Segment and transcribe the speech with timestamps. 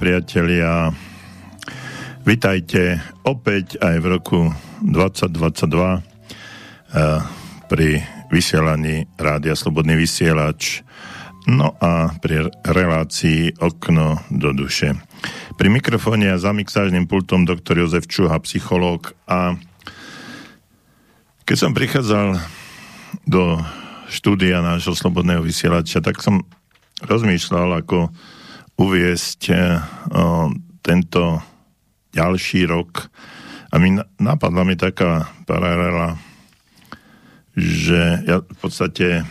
[0.00, 0.96] priatelia.
[2.24, 4.40] Vitajte opäť aj v roku
[4.80, 6.00] 2022 eh,
[7.68, 8.00] pri
[8.32, 10.80] vysielaní Rádia Slobodný vysielač
[11.52, 14.96] no a pri relácii Okno do duše.
[15.60, 19.60] Pri mikrofóne a za mixážnym pultom doktor Jozef Čuha, psychológ a
[21.44, 22.40] keď som prichádzal
[23.28, 23.60] do
[24.08, 26.40] štúdia nášho Slobodného vysielača, tak som
[27.04, 28.08] rozmýšľal, ako
[28.80, 30.48] uviesť uh,
[30.80, 31.22] tento
[32.16, 33.12] ďalší rok.
[33.70, 36.18] A mi napadla mi taká paralela,
[37.54, 39.22] že ja v podstate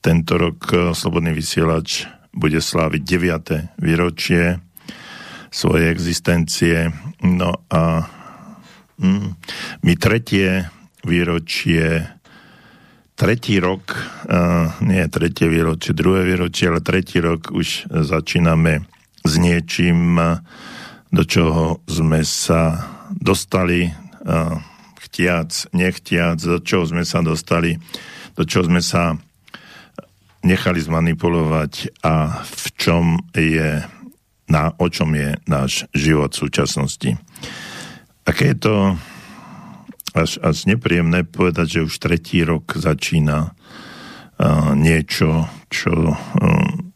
[0.00, 3.82] tento rok eh, Slobodný vysielač bude sláviť 9.
[3.82, 4.62] výročie
[5.50, 6.88] svojej existencie.
[7.24, 8.06] No a
[9.00, 9.28] mm,
[9.84, 10.64] my tretie
[11.04, 12.04] výročie
[13.18, 18.86] tretí rok, uh, nie tretie výročie, druhé výročie, ale tretí rok už začíname
[19.26, 20.14] s niečím,
[21.10, 24.54] do čoho sme sa dostali, uh,
[25.02, 27.74] chtiac, nechtiac, do čoho sme sa dostali,
[28.38, 29.18] do čoho sme sa
[30.46, 33.82] nechali zmanipulovať a v čom je,
[34.46, 37.10] na, o čom je náš život v súčasnosti.
[38.22, 38.74] Aké je to
[40.24, 46.92] až, až nepríjemné povedať, že už tretí rok začína uh, niečo, čo um,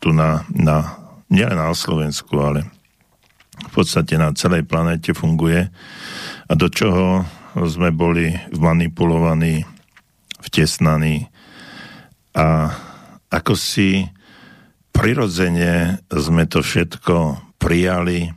[0.00, 0.96] tu na, na,
[1.28, 2.68] nielen na Slovensku, ale
[3.54, 5.70] v podstate na celej planete funguje.
[6.48, 7.24] A do čoho
[7.54, 9.62] sme boli vmanipulovaní,
[10.42, 11.30] vtesnaní
[12.34, 12.74] a
[13.30, 14.04] ako si
[14.90, 18.34] prirodzene sme to všetko prijali,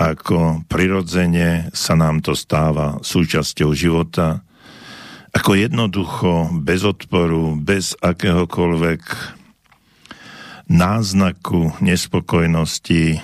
[0.00, 4.40] ako prirodzene sa nám to stáva súčasťou života,
[5.36, 9.02] ako jednoducho, bez odporu, bez akéhokoľvek
[10.72, 13.20] náznaku nespokojnosti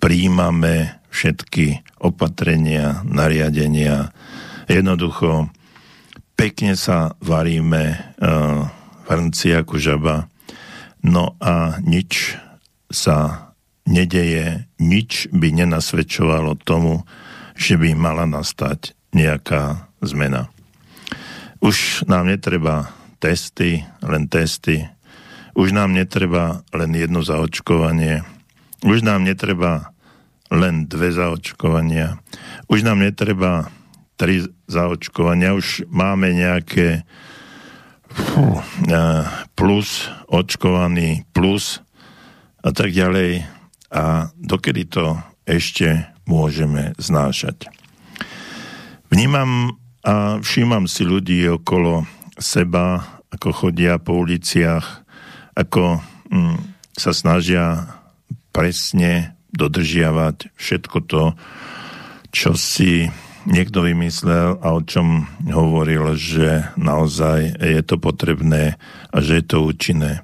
[0.00, 4.10] príjmame všetky opatrenia, nariadenia.
[4.66, 5.52] Jednoducho,
[6.38, 10.32] pekne sa varíme v hrnci ako žaba,
[11.04, 12.38] no a nič
[12.88, 13.47] sa
[13.88, 17.08] nedeje, nič by nenasvedčovalo tomu,
[17.56, 20.52] že by mala nastať nejaká zmena.
[21.58, 24.86] Už nám netreba testy, len testy.
[25.58, 28.22] Už nám netreba len jedno zaočkovanie.
[28.86, 29.90] Už nám netreba
[30.54, 32.22] len dve zaočkovania.
[32.70, 33.74] Už nám netreba
[34.14, 35.58] tri zaočkovania.
[35.58, 37.02] Už máme nejaké
[39.58, 41.82] plus, očkovaný plus
[42.62, 43.57] a tak ďalej
[43.88, 45.16] a dokedy to
[45.48, 47.72] ešte môžeme znášať.
[49.08, 52.04] Vnímam a všímam si ľudí okolo
[52.36, 55.04] seba, ako chodia po uliciach,
[55.56, 56.56] ako mm,
[56.96, 57.96] sa snažia
[58.52, 61.24] presne dodržiavať všetko to,
[62.28, 63.08] čo si
[63.48, 68.76] niekto vymyslel a o čom hovoril, že naozaj je to potrebné
[69.08, 70.20] a že je to účinné.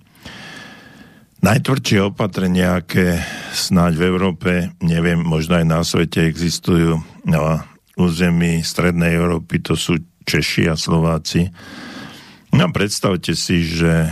[1.45, 3.21] Najtvrdšie opatrenia, aké
[3.53, 4.51] snáď v Európe,
[4.81, 7.69] neviem, možno aj na svete existujú na
[8.01, 11.53] území Strednej Európy, to sú Češi a Slováci.
[12.49, 14.09] No predstavte si, že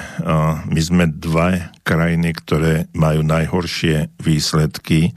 [0.69, 5.17] my sme dva krajiny, ktoré majú najhoršie výsledky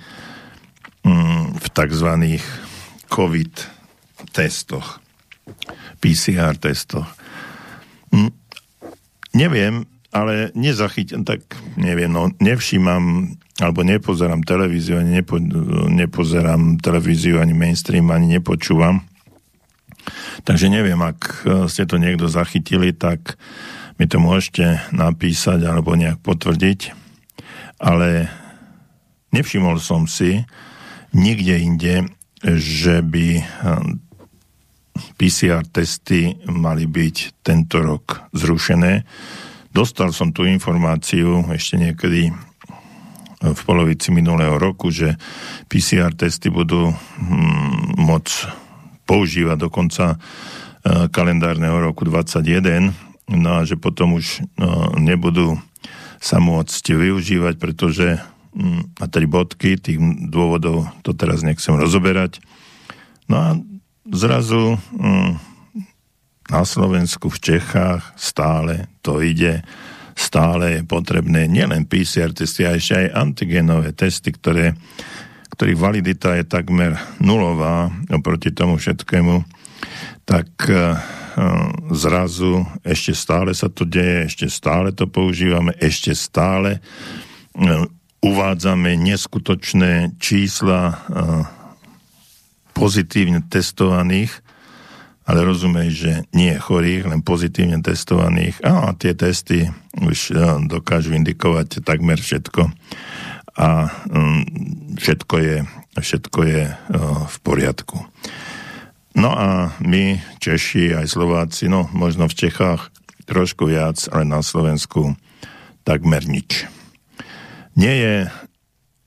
[1.03, 2.09] mm, v tzv.
[3.11, 3.53] COVID
[4.31, 5.03] testoch,
[5.99, 7.11] PCR testoch.
[8.15, 8.31] Mm,
[9.35, 9.83] neviem,
[10.15, 11.43] ale nezachytím, tak
[11.75, 15.35] neviem, no nevšímam, alebo nepozerám televíziu, ani nepo,
[15.91, 19.03] nepozerám televíziu, ani mainstream, ani nepočúvam.
[20.47, 23.35] Takže neviem, ak e, ste to niekto zachytili, tak
[23.99, 26.95] mi to môžete napísať alebo nejak potvrdiť.
[27.83, 28.31] Ale
[29.35, 30.47] nevšimol som si
[31.11, 31.95] nikde inde,
[32.55, 33.43] že by e,
[35.19, 39.03] PCR testy mali byť tento rok zrušené
[39.75, 42.31] Dostal som tú informáciu ešte niekedy
[43.43, 45.19] v polovici minulého roku, že
[45.67, 48.35] PCR testy budú hm, môcť
[49.03, 50.17] používať do konca e,
[51.11, 52.95] kalendárneho roku 2021,
[53.35, 55.59] no a že potom už no, nebudú
[56.23, 58.23] sa môcť využívať, pretože
[58.55, 59.99] hm, a tri bodky, tých
[60.31, 62.39] dôvodov to teraz nechcem rozoberať.
[63.27, 63.49] No a
[64.07, 65.54] zrazu hm,
[66.49, 69.65] na Slovensku, v Čechách stále to ide,
[70.13, 74.77] stále je potrebné nielen PCR testy, ale ešte aj antigenové testy, ktoré,
[75.57, 79.41] ktorých validita je takmer nulová oproti tomu všetkému,
[80.25, 80.97] tak uh,
[81.91, 87.85] zrazu ešte stále sa to deje, ešte stále to používame, ešte stále uh,
[88.25, 90.97] uvádzame neskutočné čísla
[92.73, 94.44] pozitívne testovaných,
[95.25, 98.61] ale rozumej, že nie chorých, len pozitívne testovaných.
[98.61, 99.65] A tie testy
[99.97, 100.37] už
[100.69, 102.69] dokážu indikovať takmer všetko.
[103.57, 104.45] A um,
[105.01, 105.57] všetko je,
[105.97, 106.63] všetko je
[107.25, 108.05] v poriadku.
[109.15, 112.91] No a my, Češi, aj Slováci, no možno v Čechách
[113.25, 115.15] trošku viac, ale na Slovensku
[115.87, 116.67] takmer nič.
[117.79, 118.15] Nie je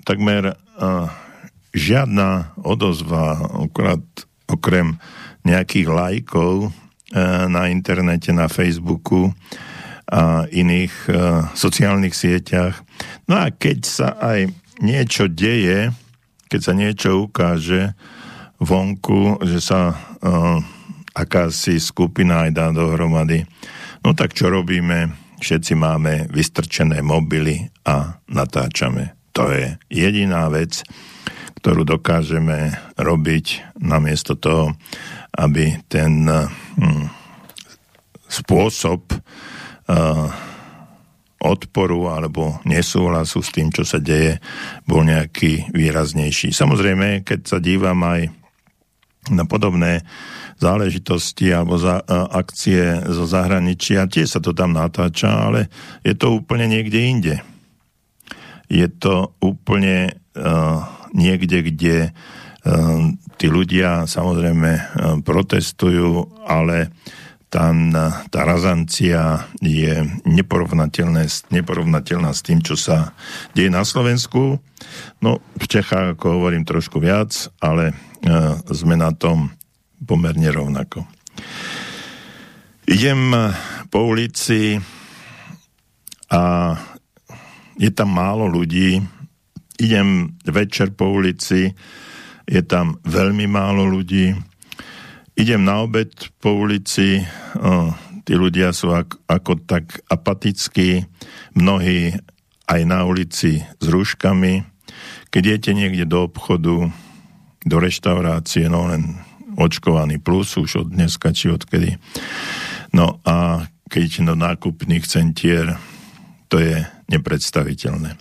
[0.09, 1.12] takmer uh,
[1.76, 4.03] žiadna odozva, okrát,
[4.49, 4.97] okrem
[5.49, 9.33] nejakých lajkov uh, na internete, na Facebooku
[10.09, 11.17] a iných uh,
[11.56, 12.85] sociálnych sieťach.
[13.29, 14.53] No a keď sa aj
[14.85, 15.93] niečo deje,
[16.49, 17.97] keď sa niečo ukáže,
[18.61, 20.59] vonku, že sa uh,
[21.15, 23.47] akási skupina aj dá dohromady.
[24.03, 25.12] No tak čo robíme?
[25.39, 29.15] Všetci máme vystrčené mobily a natáčame.
[29.39, 30.83] To je jediná vec,
[31.62, 34.75] ktorú dokážeme robiť namiesto toho,
[35.35, 37.07] aby ten hm,
[38.29, 40.29] spôsob uh,
[41.39, 44.43] odporu alebo nesúhlasu s tým, čo sa deje,
[44.85, 46.51] bol nejaký výraznejší.
[46.51, 48.35] Samozrejme, keď sa dívam aj
[49.31, 50.03] na podobné
[50.59, 54.11] záležitosti alebo za, uh, akcie zo zahraničia.
[54.11, 55.71] Tiež sa to tam natáča, ale
[56.03, 57.37] je to úplne niekde inde.
[58.69, 60.83] Je to úplne uh,
[61.15, 61.97] niekde, kde
[63.41, 64.85] tí ľudia samozrejme uh,
[65.25, 66.93] protestujú, ale
[67.49, 67.73] tá,
[68.29, 73.17] tá razancia je neporovnateľná s tým, čo sa
[73.56, 74.61] deje na Slovensku.
[75.25, 77.97] No, v Čechách, ako hovorím, trošku viac, ale
[78.69, 79.49] sme na tom
[80.05, 81.09] pomerne rovnako.
[82.85, 83.32] Idem
[83.88, 84.76] po ulici
[86.29, 86.76] a
[87.81, 89.00] je tam málo ľudí.
[89.81, 91.73] Idem večer po ulici,
[92.49, 94.33] je tam veľmi málo ľudí.
[95.37, 96.11] Idem na obed
[96.41, 97.23] po ulici,
[97.55, 97.93] o,
[98.25, 101.05] tí ľudia sú ako, ako tak apatickí,
[101.55, 102.17] mnohí
[102.67, 104.65] aj na ulici s rúškami.
[105.29, 106.89] Keď idete niekde do obchodu,
[107.62, 109.21] do reštaurácie, no len
[109.61, 112.01] očkovaný plus už od dneska či odkedy.
[112.97, 115.77] No a keď do nákupných centier,
[116.49, 118.17] to je nepredstaviteľné.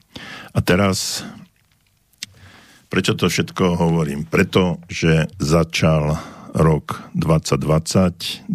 [0.51, 1.23] A teraz,
[2.87, 4.27] prečo to všetko hovorím?
[4.27, 6.17] Preto, že začal
[6.57, 8.49] rok 2022,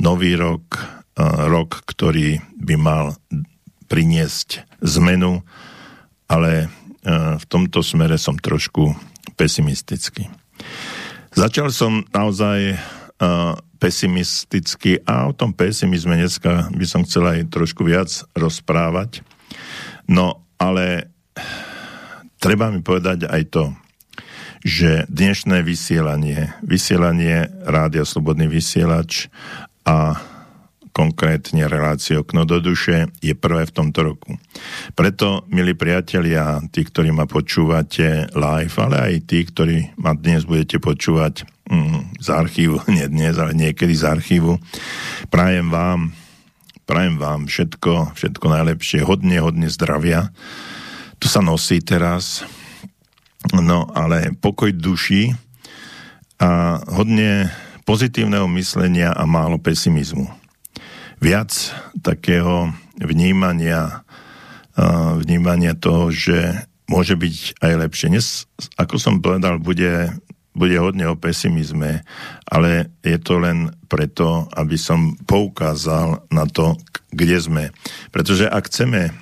[0.00, 0.64] nový rok,
[1.50, 3.04] rok, ktorý by mal
[3.86, 5.44] priniesť zmenu,
[6.30, 6.72] ale
[7.36, 8.96] v tomto smere som trošku
[9.36, 10.30] pesimisticky.
[11.32, 17.82] Začal som naozaj uh, pesimisticky a o tom pesimizme dneska by som chcel aj trošku
[17.82, 19.26] viac rozprávať.
[20.06, 21.11] No, ale
[22.42, 23.64] treba mi povedať aj to,
[24.66, 29.30] že dnešné vysielanie, vysielanie Rádia Slobodný vysielač
[29.86, 30.18] a
[30.92, 34.36] konkrétne relácie Okno do duše, je prvé v tomto roku.
[34.92, 40.76] Preto, milí priatelia, tí, ktorí ma počúvate live, ale aj tí, ktorí ma dnes budete
[40.82, 44.60] počúvať mm, z archívu, nie dnes, ale niekedy z archívu,
[45.32, 46.12] prajem vám,
[46.84, 50.28] prajem vám všetko, všetko najlepšie, hodne, hodne zdravia.
[51.22, 52.42] To sa nosí teraz,
[53.54, 55.30] no ale pokoj duši
[56.42, 57.46] a hodne
[57.86, 60.26] pozitívneho myslenia a málo pesimizmu
[61.22, 61.54] viac
[62.02, 64.02] takého vnímania,
[65.22, 68.10] vnímania toho, že môže byť aj lepšie.
[68.10, 70.10] Dnes, ako som povedal, bude,
[70.58, 72.02] bude hodne o pesimizme,
[72.50, 76.74] ale je to len preto, aby som poukázal na to,
[77.14, 77.64] kde sme.
[78.10, 79.14] Pretože ak chceme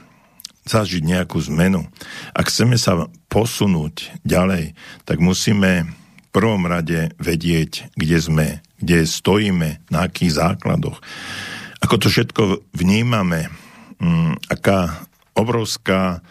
[0.70, 1.82] zažiť nejakú zmenu,
[2.30, 8.46] ak chceme sa posunúť ďalej, tak musíme v prvom rade vedieť, kde sme,
[8.78, 11.02] kde stojíme, na akých základoch.
[11.82, 13.50] Ako to všetko vnímame,
[13.98, 15.02] um, aká
[15.34, 16.22] obrovská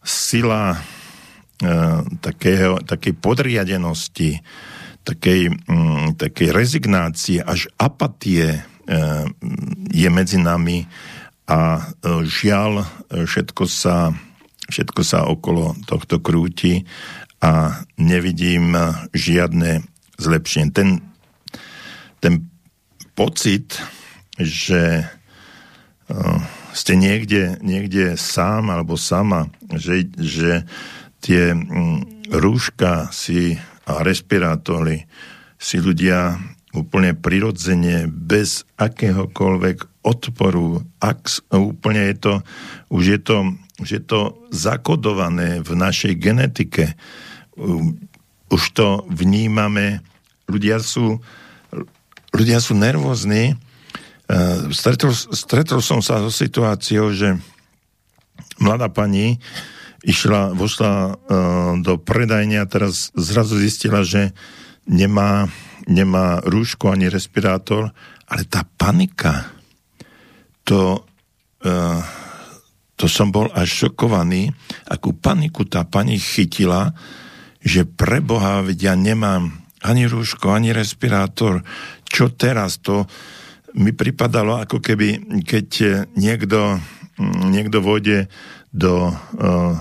[0.00, 4.40] sila uh, takého, takej podriadenosti,
[5.04, 9.28] takej, um, takej rezignácie, až apatie uh,
[9.92, 10.88] je medzi nami
[11.48, 14.12] a uh, žiaľ, všetko sa,
[14.68, 16.84] všetko sa okolo tohto krúti
[17.40, 18.76] a nevidím
[19.16, 19.80] žiadne
[20.20, 20.70] zlepšenie.
[20.76, 21.00] Ten,
[22.20, 22.52] ten
[23.16, 23.80] pocit,
[24.36, 25.08] že
[26.72, 30.64] ste niekde, niekde sám alebo sama, že, že
[31.20, 31.52] tie
[32.32, 35.08] rúška si a respirátory
[35.56, 36.36] si ľudia
[36.76, 42.34] úplne prirodzene, bez akéhokoľvek odporu, ak, úplne je to,
[42.90, 43.36] už je to
[43.78, 46.98] už je to zakodované v našej genetike.
[48.50, 50.02] Už to vnímame.
[50.50, 51.22] Ľudia sú,
[52.34, 53.54] ľudia sú nervózni.
[54.74, 57.38] Stretol, stretol som sa so situáciou, že
[58.58, 59.38] mladá pani
[60.02, 61.14] išla, vošla uh,
[61.82, 64.30] do predajne a teraz zrazu zistila, že
[64.86, 65.50] nemá,
[65.90, 67.90] nemá rúško ani respirátor,
[68.30, 69.57] ale tá panika,
[70.68, 71.00] to,
[71.64, 72.00] uh,
[73.00, 74.52] to som bol až šokovaný,
[74.84, 76.92] akú paniku tá pani chytila,
[77.64, 81.64] že pre Boha, veď ja nemám ani rúško, ani respirátor,
[82.04, 83.08] čo teraz to
[83.78, 85.68] mi pripadalo, ako keby, keď
[86.16, 86.82] niekto,
[87.48, 88.28] niekto vôjde
[88.74, 89.76] do uh,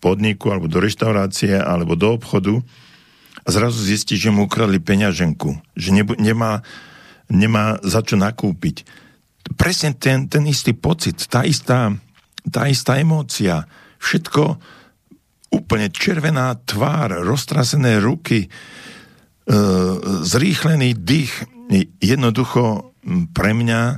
[0.00, 2.58] podniku alebo do reštaurácie alebo do obchodu
[3.44, 6.64] a zrazu zistí, že mu ukradli peňaženku, že nebu- nemá,
[7.28, 8.88] nemá za čo nakúpiť.
[9.56, 11.92] Presne ten, ten istý pocit, tá istá,
[12.48, 13.68] tá istá emócia,
[14.00, 14.42] všetko
[15.50, 18.48] úplne červená tvár, roztrasené ruky, e,
[20.22, 21.34] zrýchlený dých,
[21.98, 22.94] jednoducho
[23.34, 23.96] pre mňa, e,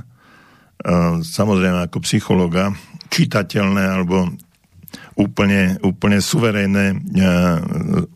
[1.21, 2.73] samozrejme ako psychologa,
[3.13, 4.33] čitateľné alebo
[5.13, 7.61] úplne, úplne suverénne uh,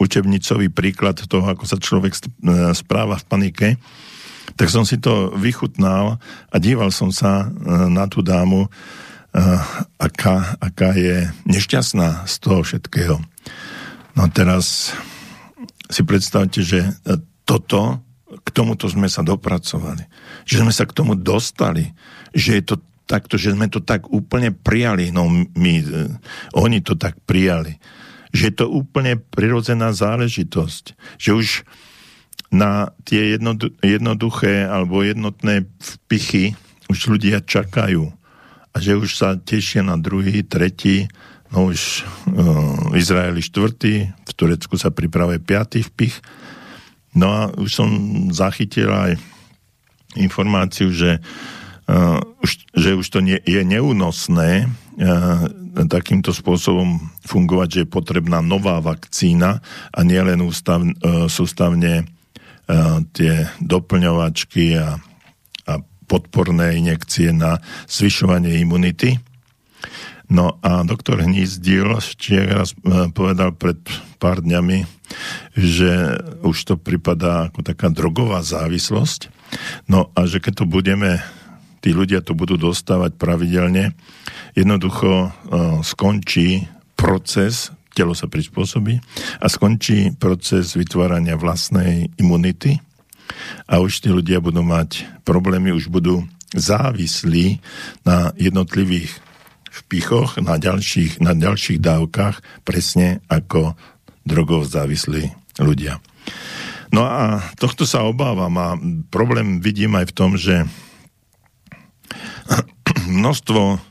[0.01, 3.67] učebnicový príklad toho, ako sa človek uh, správa v panike,
[4.57, 6.17] tak som si to vychutnal
[6.49, 9.61] a díval som sa uh, na tú dámu, uh,
[10.01, 13.21] aká, aká je nešťastná z toho všetkého.
[14.17, 14.91] No teraz
[15.87, 16.89] si predstavte, že
[17.47, 20.03] toto, k tomuto sme sa dopracovali.
[20.43, 21.95] Že sme sa k tomu dostali.
[22.35, 22.75] Že je to
[23.07, 26.11] takto, že sme to tak úplne prijali, no my, e,
[26.59, 27.79] oni to tak prijali,
[28.35, 31.47] že je to úplne prirodzená záležitosť, že už
[32.47, 36.55] na tie jednodu, jednoduché alebo jednotné vpichy
[36.87, 38.07] už ľudia čakajú
[38.71, 41.09] a že už sa tešia na druhý, tretí,
[41.51, 46.21] no už uh, v Izraeli štvrtý, v Turecku sa pripravuje piatý vpich.
[47.17, 47.89] No a už som
[48.29, 49.17] zachytil aj
[50.13, 51.17] informáciu, že
[51.89, 55.49] uh, už, že už to nie, je neúnosné uh,
[55.89, 62.05] takýmto spôsobom fungovať, že je potrebná nová vakcína a nielen ústav, uh, sústavne
[63.15, 64.99] tie doplňovačky a,
[65.67, 65.73] a
[66.07, 69.19] podporné injekcie na zvyšovanie imunity.
[70.27, 72.75] No a doktor Hnízdil ešte raz
[73.15, 73.79] povedal pred
[74.19, 74.83] pár dňami,
[75.55, 79.31] že už to pripadá ako taká drogová závislosť.
[79.87, 81.23] No a že keď to budeme
[81.79, 83.95] tí ľudia to budú dostávať pravidelne,
[84.57, 86.67] jednoducho uh, skončí
[86.99, 89.01] proces, telo sa prispôsobí
[89.41, 92.77] a skončí proces vytvárania vlastnej imunity
[93.65, 96.21] a už tí ľudia budú mať problémy, už budú
[96.53, 97.57] závislí
[98.05, 99.09] na jednotlivých
[99.83, 103.73] vpichoch, na ďalších, na ďalších dávkach, presne ako
[104.21, 105.97] drogov závislí ľudia.
[106.93, 108.77] No a tohto sa obávam a
[109.11, 110.63] problém vidím aj v tom, že
[113.09, 113.81] množstvo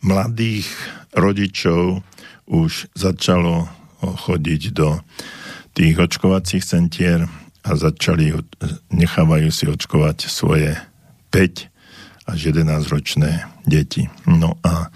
[0.00, 0.66] mladých
[1.14, 2.02] rodičov
[2.50, 3.70] už začalo
[4.02, 4.98] chodiť do
[5.70, 7.30] tých očkovacích centier
[7.62, 8.34] a začali,
[8.90, 10.74] nechávajú si očkovať svoje
[11.30, 11.70] 5
[12.26, 14.10] až 11 ročné deti.
[14.26, 14.90] No a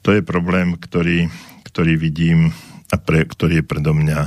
[0.00, 1.28] to je problém, ktorý,
[1.66, 2.56] ktorý vidím
[2.92, 4.20] a pre, ktorý je predo mňa,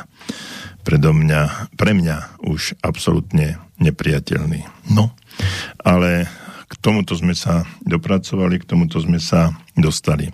[0.83, 4.65] predo mňa, pre mňa už absolútne nepriateľný.
[4.91, 5.13] No,
[5.81, 6.27] ale
[6.67, 10.33] k tomuto sme sa dopracovali, k tomuto sme sa dostali.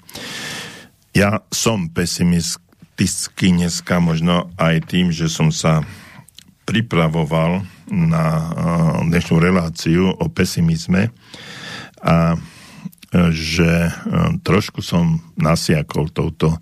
[1.14, 5.86] Ja som pesimistický dneska možno aj tým, že som sa
[6.66, 7.62] pripravoval
[7.94, 8.26] na
[9.06, 11.14] dnešnú reláciu o pesimizme
[12.02, 12.34] a
[13.30, 13.94] že
[14.42, 16.58] trošku som nasiakol touto,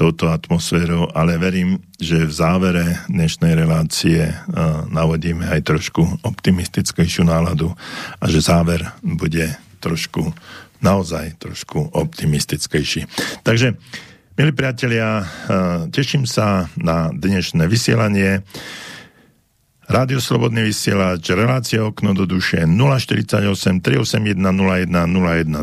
[0.00, 4.32] touto atmosférou, ale verím, že v závere dnešnej relácie
[4.88, 7.76] navodíme aj trošku optimistickejšiu náladu
[8.16, 9.52] a že záver bude
[9.84, 10.32] trošku,
[10.80, 13.06] naozaj trošku optimistickejší.
[13.44, 13.74] Takže,
[14.36, 15.24] milí priatelia,
[15.92, 18.42] teším sa na dnešné vysielanie.
[19.90, 24.86] Rádio Slobodný vysielač, relácia okno do duše 048 381 0101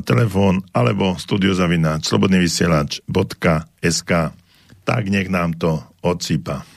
[0.03, 4.11] telefón alebo studiozavináč slobodnyvysielač.sk
[4.83, 6.76] Tak nech nám to odsýpa.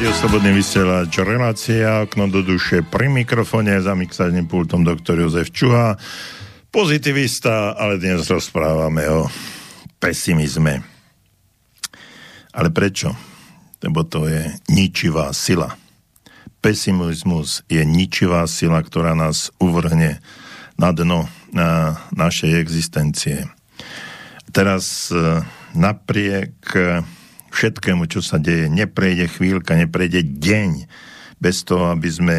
[0.00, 6.00] Rádio Slobodný vysielač, relácia, okno do duše pri mikrofone, za mixárnym pultom doktor Jozef Čuha.
[6.72, 9.28] Pozitivista, ale dnes rozprávame o
[10.00, 10.80] pesimizme.
[12.56, 13.12] Ale prečo?
[13.84, 15.76] Lebo to je ničivá sila.
[16.64, 20.24] Pesimizmus je ničivá sila, ktorá nás uvrhne
[20.80, 23.52] na dno na našej existencie.
[24.48, 25.44] Teraz eh,
[25.76, 26.56] napriek
[27.50, 28.70] všetkému, čo sa deje.
[28.70, 30.70] Neprejde chvíľka, neprejde deň
[31.42, 32.36] bez toho, aby sme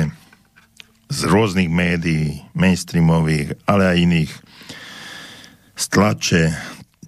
[1.11, 4.33] z rôznych médií, mainstreamových, ale aj iných,
[5.75, 5.85] z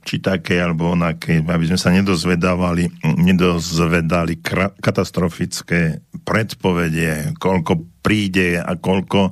[0.03, 2.91] či také alebo onaké, aby sme sa nedozvedávali,
[3.23, 4.43] nedozvedali
[4.83, 9.31] katastrofické predpovedie, koľko príde a koľko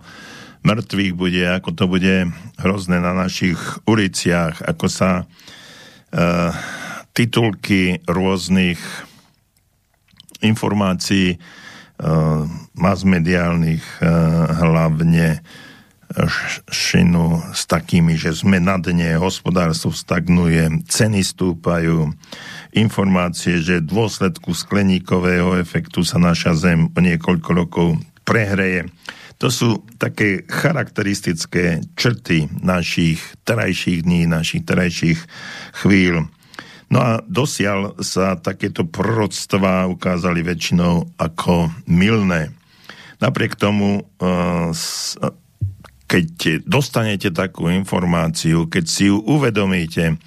[0.63, 6.51] mŕtvych bude, ako to bude hrozné na našich uliciach, ako sa uh,
[7.11, 8.79] titulky rôznych
[10.41, 11.37] informácií e,
[12.75, 14.05] masmediálnych e,
[14.57, 15.43] hlavne
[16.67, 22.11] šinu s takými, že sme na dne, hospodárstvo stagnuje, ceny stúpajú,
[22.75, 27.87] informácie, že v dôsledku skleníkového efektu sa naša zem o niekoľko rokov
[28.27, 28.87] prehreje.
[29.39, 35.19] To sú také charakteristické črty našich terajších dní, našich terajších
[35.81, 36.29] chvíľ.
[36.91, 42.51] No a dosiaľ sa takéto proroctvá ukázali väčšinou ako milné.
[43.23, 44.75] Napriek tomu uh,
[46.11, 46.27] keď
[46.67, 50.19] dostanete takú informáciu, keď si ju uvedomíte,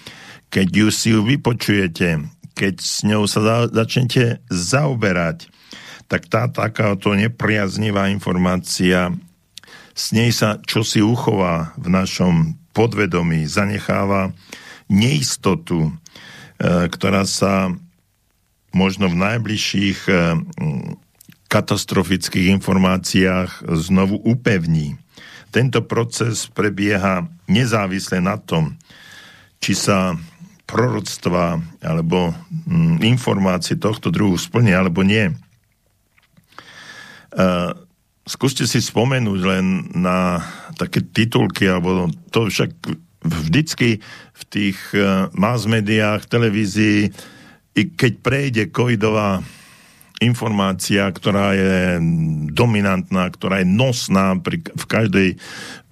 [0.48, 2.24] keď ju si ju vypočujete,
[2.56, 5.52] keď s ňou sa za, začnete zaoberať,
[6.08, 9.12] tak tá takáto nepriaznivá informácia,
[9.92, 14.32] s nej sa čosi uchová v našom podvedomí, zanecháva
[14.88, 15.92] neistotu, e,
[16.60, 17.74] ktorá sa
[18.74, 20.14] možno v najbližších e,
[21.46, 24.98] katastrofických informáciách znovu upevní.
[25.54, 28.74] Tento proces prebieha nezávisle na tom,
[29.62, 30.18] či sa
[30.66, 32.34] proroctva alebo
[32.66, 35.30] mm, informácie tohto druhu splnia alebo nie.
[37.30, 37.70] Uh,
[38.26, 40.42] skúste si spomenúť len na
[40.74, 42.72] také titulky, alebo to však
[43.24, 44.04] vždycky
[44.36, 47.08] v tých uh, mass médiách, televízii,
[47.74, 49.42] i keď prejde covidová
[50.22, 51.98] informácia, ktorá je
[52.54, 55.28] dominantná, ktorá je nosná pri, v každej,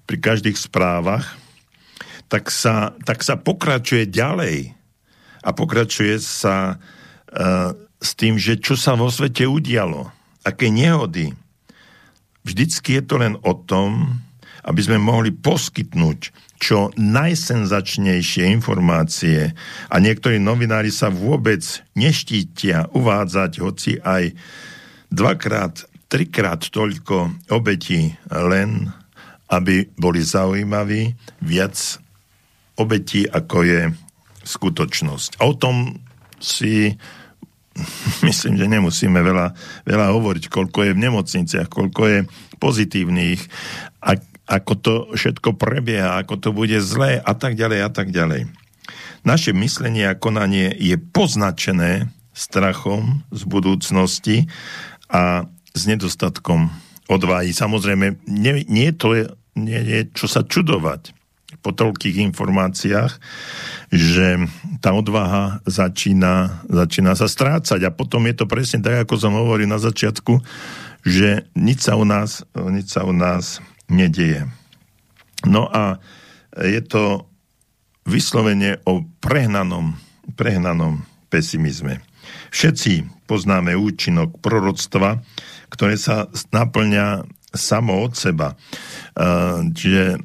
[0.07, 1.35] pri každých správach,
[2.31, 4.73] tak sa, tak sa pokračuje ďalej.
[5.43, 10.07] A pokračuje sa uh, s tým, že čo sa vo svete udialo,
[10.47, 11.35] aké nehody.
[12.47, 14.22] Vždycky je to len o tom,
[14.63, 16.19] aby sme mohli poskytnúť
[16.63, 19.51] čo najsenzačnejšie informácie
[19.91, 21.59] a niektorí novinári sa vôbec
[21.99, 24.31] neštítia uvádzať hoci aj
[25.11, 28.87] dvakrát, trikrát toľko obetí len,
[29.51, 31.99] aby boli zaujímaví, viac
[32.79, 33.81] obetí, ako je
[34.47, 35.43] skutočnosť.
[35.43, 35.99] A o tom
[36.39, 36.95] si
[38.27, 39.51] myslím, že nemusíme veľa,
[39.83, 42.19] veľa hovoriť, koľko je v nemocniciach, koľko je
[42.57, 43.41] pozitívnych
[43.99, 44.15] a
[44.53, 48.45] ako to všetko prebieha, ako to bude zlé a tak ďalej a tak ďalej.
[49.25, 54.37] Naše myslenie a konanie je poznačené strachom z budúcnosti
[55.09, 56.69] a s nedostatkom
[57.09, 57.49] odvahy.
[57.49, 59.25] Samozrejme, nie, nie to je,
[59.57, 61.15] nie je čo sa čudovať
[61.63, 63.13] po toľkých informáciách,
[63.93, 64.49] že
[64.83, 67.79] tá odvaha začína, začína sa strácať.
[67.87, 70.43] A potom je to presne tak, ako som hovoril na začiatku,
[71.07, 74.49] že nič sa u nás, nič sa u nás nedieje.
[75.45, 76.01] No a
[76.57, 77.29] je to
[78.03, 79.95] vyslovene o prehnanom,
[80.35, 82.03] prehnanom pesimizme.
[82.51, 85.23] Všetci poznáme účinok proroctva,
[85.71, 88.57] ktoré sa naplňa samo od seba.
[89.77, 90.17] Čiže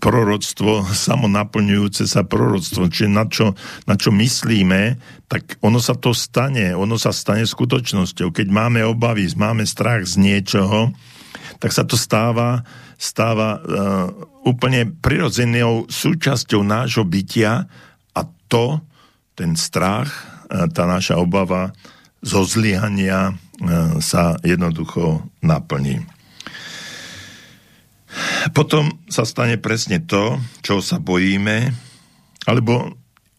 [0.00, 3.56] proroctvo, samo naplňujúce sa proroctvo, čiže na čo,
[3.88, 5.00] na čo myslíme,
[5.32, 8.36] tak ono sa to stane, ono sa stane skutočnosťou.
[8.36, 10.92] Keď máme obavy, máme strach z niečoho,
[11.58, 12.62] tak sa to stáva,
[12.98, 14.08] stáva uh,
[14.46, 17.66] úplne prirodzenou súčasťou nášho bytia
[18.14, 18.80] a to,
[19.34, 20.10] ten strach,
[20.50, 21.74] uh, tá naša obava
[22.24, 26.04] zo zlyhania uh, sa jednoducho naplní.
[28.54, 31.74] Potom sa stane presne to, čo sa bojíme,
[32.46, 32.94] alebo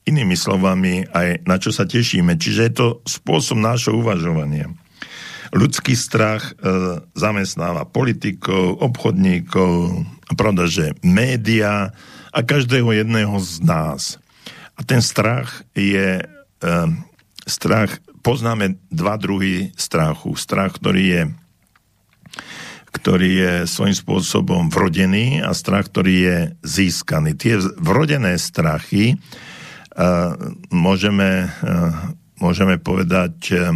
[0.05, 2.37] inými slovami aj na čo sa tešíme.
[2.37, 4.69] Čiže je to spôsob nášho uvažovania.
[5.55, 6.53] Ľudský strach e,
[7.15, 10.03] zamestnáva politikov, obchodníkov,
[10.35, 11.95] pravda, že média
[12.35, 14.19] a každého jedného z nás.
[14.75, 16.23] A ten strach je e,
[17.47, 20.35] strach, poznáme dva druhy strachu.
[20.35, 21.23] Strach, ktorý je
[22.95, 27.35] ktorý je svojím spôsobom vrodený a strach, ktorý je získaný.
[27.35, 30.31] Tie vrodené strachy uh,
[30.71, 32.15] môžeme uh,
[32.45, 33.73] môžeme povedať, eh,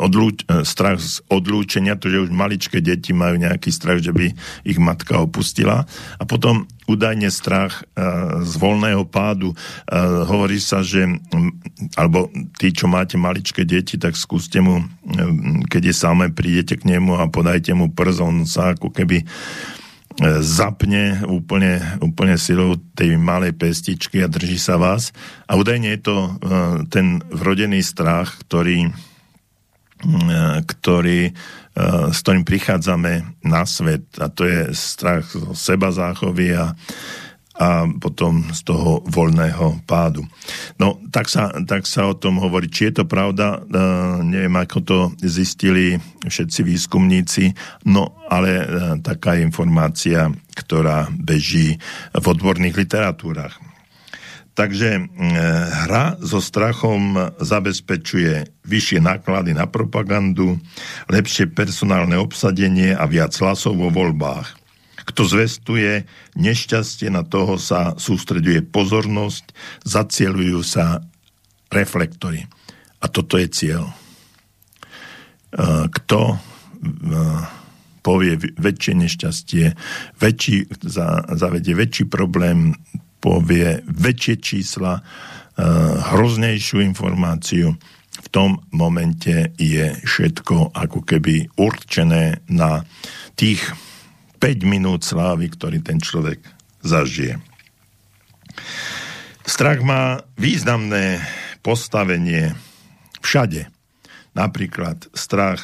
[0.00, 4.32] odlúč, eh, strach z odlúčenia, to, že už maličké deti majú nejaký strach, že by
[4.64, 5.84] ich matka opustila.
[6.16, 8.00] A potom údajne strach eh,
[8.40, 9.52] z voľného pádu.
[10.28, 11.04] Hovorí sa, že,
[11.98, 14.80] alebo tí, čo máte maličké deti, tak skúste mu,
[15.68, 19.26] keď je samé, prídete k nemu a podajte mu prst, on sa ako keby
[20.42, 25.14] zapne úplne, úplne silou tej malej pestičky a drží sa vás.
[25.46, 26.30] A údajne je to e,
[26.90, 28.92] ten vrodený strach, ktorý, e,
[30.66, 31.32] ktorý, e,
[32.10, 34.10] s ktorým prichádzame na svet.
[34.18, 36.74] A to je strach seba záchovy a,
[37.58, 40.22] a potom z toho voľného pádu.
[40.78, 42.70] No, tak sa, tak sa o tom hovorí.
[42.70, 47.44] Či je to pravda, uh, neviem, ako to zistili všetci výskumníci,
[47.90, 48.66] no ale uh,
[49.02, 51.74] taká je informácia, ktorá beží
[52.14, 53.58] v odborných literatúrach.
[54.54, 55.06] Takže uh,
[55.86, 60.62] hra so strachom zabezpečuje vyššie náklady na propagandu,
[61.10, 64.57] lepšie personálne obsadenie a viac hlasov vo voľbách
[65.08, 66.04] kto zvestuje
[66.36, 69.56] nešťastie, na toho sa sústreďuje pozornosť,
[69.88, 71.00] zacielujú sa
[71.72, 72.44] reflektory.
[73.00, 73.88] A toto je cieľ.
[73.88, 73.94] E,
[75.88, 76.36] kto e,
[78.04, 79.64] povie väčšie nešťastie,
[80.20, 80.68] väčší,
[81.32, 82.76] zavedie väčší problém,
[83.24, 85.02] povie väčšie čísla, e,
[86.12, 87.72] hroznejšiu informáciu,
[88.18, 92.82] v tom momente je všetko ako keby určené na
[93.38, 93.62] tých
[94.38, 96.38] 5 minút slávy, ktorý ten človek
[96.82, 97.42] zažije.
[99.42, 101.22] Strach má významné
[101.64, 102.54] postavenie
[103.24, 103.66] všade.
[104.36, 105.60] Napríklad strach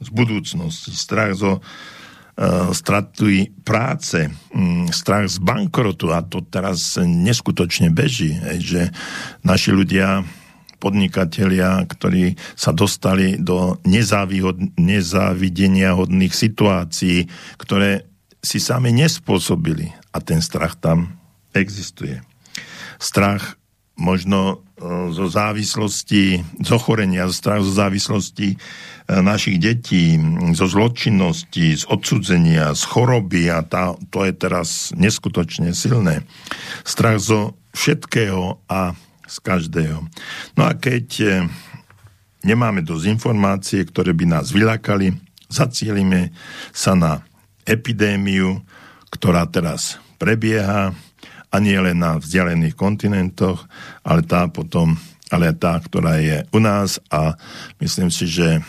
[0.00, 7.92] z budúcnosti, strach zo uh, straty práce, um, strach z bankrotu a to teraz neskutočne
[7.92, 8.92] beží, že
[9.44, 10.24] naši ľudia
[10.86, 13.82] podnikatelia, ktorí sa dostali do
[14.78, 17.26] nezávidenia hodných situácií,
[17.58, 18.06] ktoré
[18.38, 21.18] si sami nespôsobili a ten strach tam
[21.50, 22.22] existuje.
[23.02, 23.58] Strach
[23.98, 28.56] možno e, zo závislosti, z ochorenia, strach zo závislosti e,
[29.18, 30.14] našich detí,
[30.54, 36.22] zo zločinnosti, z odsudzenia, z choroby a tá, to je teraz neskutočne silné.
[36.86, 38.94] Strach zo všetkého a
[39.26, 40.06] z každého.
[40.54, 41.26] No a keď e,
[42.46, 45.14] nemáme dosť informácie, ktoré by nás vylákali,
[45.50, 46.34] zacielime
[46.70, 47.22] sa na
[47.66, 48.62] epidémiu,
[49.10, 50.94] ktorá teraz prebieha
[51.50, 53.66] a nie len na vzdialených kontinentoch,
[54.02, 54.94] ale tá potom,
[55.30, 57.34] ale tá, ktorá je u nás a
[57.82, 58.62] myslím si, že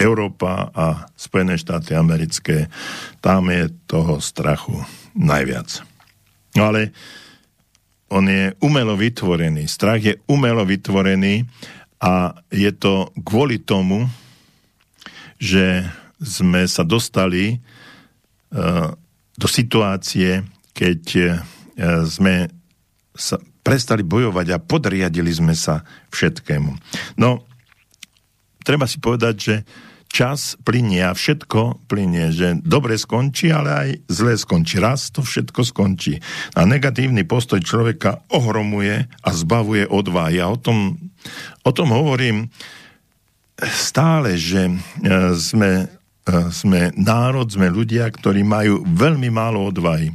[0.00, 2.72] Európa a Spojené štáty americké,
[3.20, 4.80] tam je toho strachu
[5.12, 5.84] najviac.
[6.56, 6.96] No ale
[8.10, 9.70] on je umelo vytvorený.
[9.70, 11.46] Strach je umelo vytvorený
[12.02, 14.10] a je to kvôli tomu,
[15.38, 15.86] že
[16.20, 18.92] sme sa dostali uh,
[19.38, 20.44] do situácie,
[20.74, 21.28] keď uh,
[22.04, 22.50] sme
[23.14, 26.70] sa prestali bojovať a podriadili sme sa všetkému.
[27.20, 27.46] No,
[28.64, 29.54] treba si povedať, že
[30.10, 34.82] čas plinie a všetko plinie, že dobre skončí, ale aj zle skončí.
[34.82, 36.18] Raz to všetko skončí.
[36.58, 40.42] A negatívny postoj človeka ohromuje a zbavuje odvahy.
[40.42, 40.98] Ja o tom,
[41.62, 42.50] o tom hovorím
[43.70, 44.74] stále, že e,
[45.38, 50.10] sme, e, sme národ, sme ľudia, ktorí majú veľmi málo odvahy.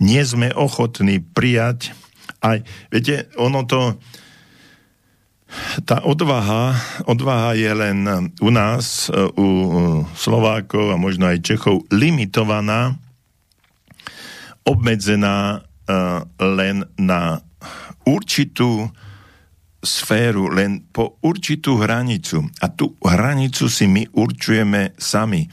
[0.00, 1.92] Nie sme ochotní prijať
[2.40, 3.96] aj, viete, ono to,
[5.86, 6.74] tá odvaha,
[7.06, 7.98] odvaha je len
[8.42, 9.06] u nás,
[9.38, 9.48] u
[10.18, 12.98] Slovákov a možno aj Čechov limitovaná,
[14.66, 15.62] obmedzená
[16.42, 17.40] len na
[18.02, 18.90] určitú
[19.86, 22.42] sféru, len po určitú hranicu.
[22.58, 25.46] A tú hranicu si my určujeme sami.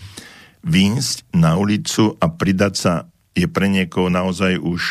[0.63, 2.93] Výjsť na ulicu a pridať sa
[3.37, 4.81] je pre niekoho naozaj už,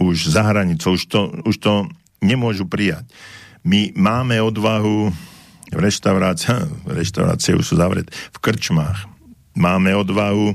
[0.00, 0.96] už za hranicou.
[0.96, 1.72] Už to, už to
[2.24, 3.04] nemôžu prijať.
[3.66, 5.10] My máme odvahu
[5.74, 9.10] v reštaurácii, reštaurácie už sú zavreté, v krčmách.
[9.58, 10.54] Máme odvahu,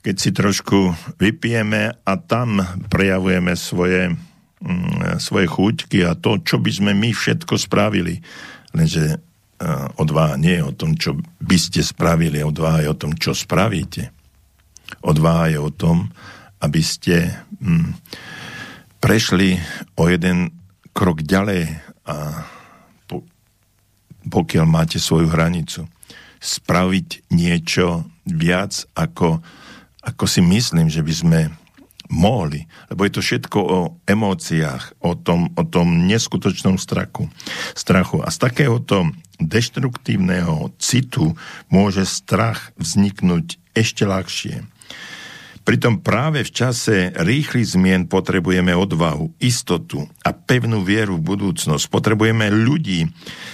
[0.00, 4.16] keď si trošku vypijeme a tam prejavujeme svoje,
[4.64, 8.24] mm, svoje chuťky a to, čo by sme my všetko spravili.
[8.72, 13.12] Lenže uh, odvaha nie je o tom, čo by ste spravili, odvaha je o tom,
[13.12, 14.08] čo spravíte.
[15.04, 16.08] Odvaha je o tom,
[16.64, 17.28] aby ste
[17.60, 17.92] mm,
[19.04, 19.60] prešli
[20.00, 20.54] o jeden
[20.96, 22.46] krok ďalej a
[23.08, 23.24] po,
[24.28, 25.88] pokiaľ máte svoju hranicu,
[26.40, 29.44] spraviť niečo viac, ako,
[30.00, 31.40] ako si myslím, že by sme
[32.10, 32.66] mohli.
[32.90, 37.30] Lebo je to všetko o emóciách, o tom, o tom neskutočnom strachu,
[37.72, 38.18] strachu.
[38.24, 41.38] A z takéhoto deštruktívneho citu
[41.70, 44.66] môže strach vzniknúť ešte ľahšie.
[45.70, 51.86] Pritom práve v čase rýchlych zmien potrebujeme odvahu, istotu a pevnú vieru v budúcnosť.
[51.86, 53.06] Potrebujeme ľudí,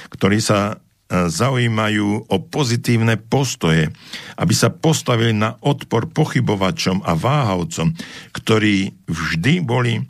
[0.09, 3.93] ktorí sa e, zaujímajú o pozitívne postoje,
[4.41, 7.93] aby sa postavili na odpor pochybovačom a váhavcom,
[8.33, 10.01] ktorí vždy boli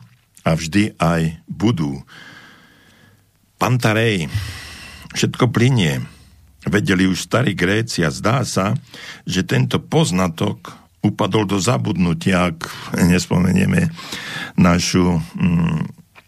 [0.47, 2.07] a vždy aj budú.
[3.59, 4.31] Pantarej,
[5.11, 6.07] všetko plinie.
[6.63, 8.79] Vedeli už starí Gréci a zdá sa,
[9.27, 13.93] že tento poznatok upadol do zabudnutia, ak nespomenieme
[14.57, 15.85] našu mm,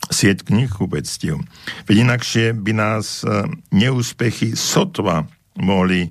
[0.09, 1.41] sieť knihkupectiev.
[1.85, 5.29] Veď inakšie by nás e, neúspechy sotva
[5.59, 6.09] mohli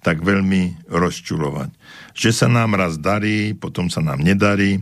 [0.00, 1.70] tak veľmi rozčulovať.
[2.16, 4.80] Že sa nám raz darí, potom sa nám nedarí,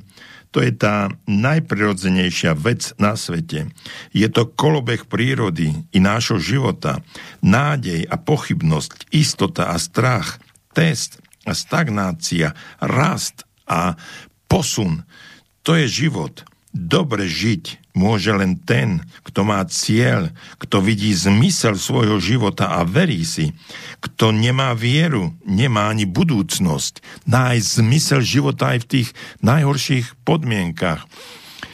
[0.49, 3.69] to je tá najprirodzenejšia vec na svete.
[4.17, 7.05] Je to kolobeh prírody i nášho života.
[7.45, 10.41] Nádej a pochybnosť, istota a strach,
[10.73, 11.21] test
[11.53, 13.95] stagnácia, rast a
[14.49, 15.05] posun.
[15.63, 16.45] To je život.
[16.73, 20.31] Dobre žiť môže len ten, kto má cieľ,
[20.63, 23.51] kto vidí zmysel svojho života a verí si.
[23.99, 27.27] Kto nemá vieru, nemá ani budúcnosť.
[27.27, 29.09] Nájsť zmysel života aj v tých
[29.43, 31.05] najhorších podmienkach.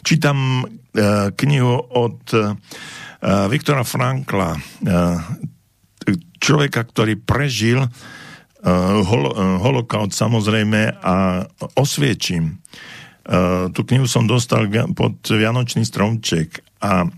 [0.01, 2.57] Čítam uh, knihu od uh,
[3.49, 4.61] Viktora Frankla, uh,
[6.41, 7.89] človeka, ktorý prežil
[8.64, 11.44] uh, holo, uh, holokaut samozrejme a
[11.77, 12.59] osviečím.
[13.24, 17.09] Uh, tú knihu som dostal pod Vianočný stromček a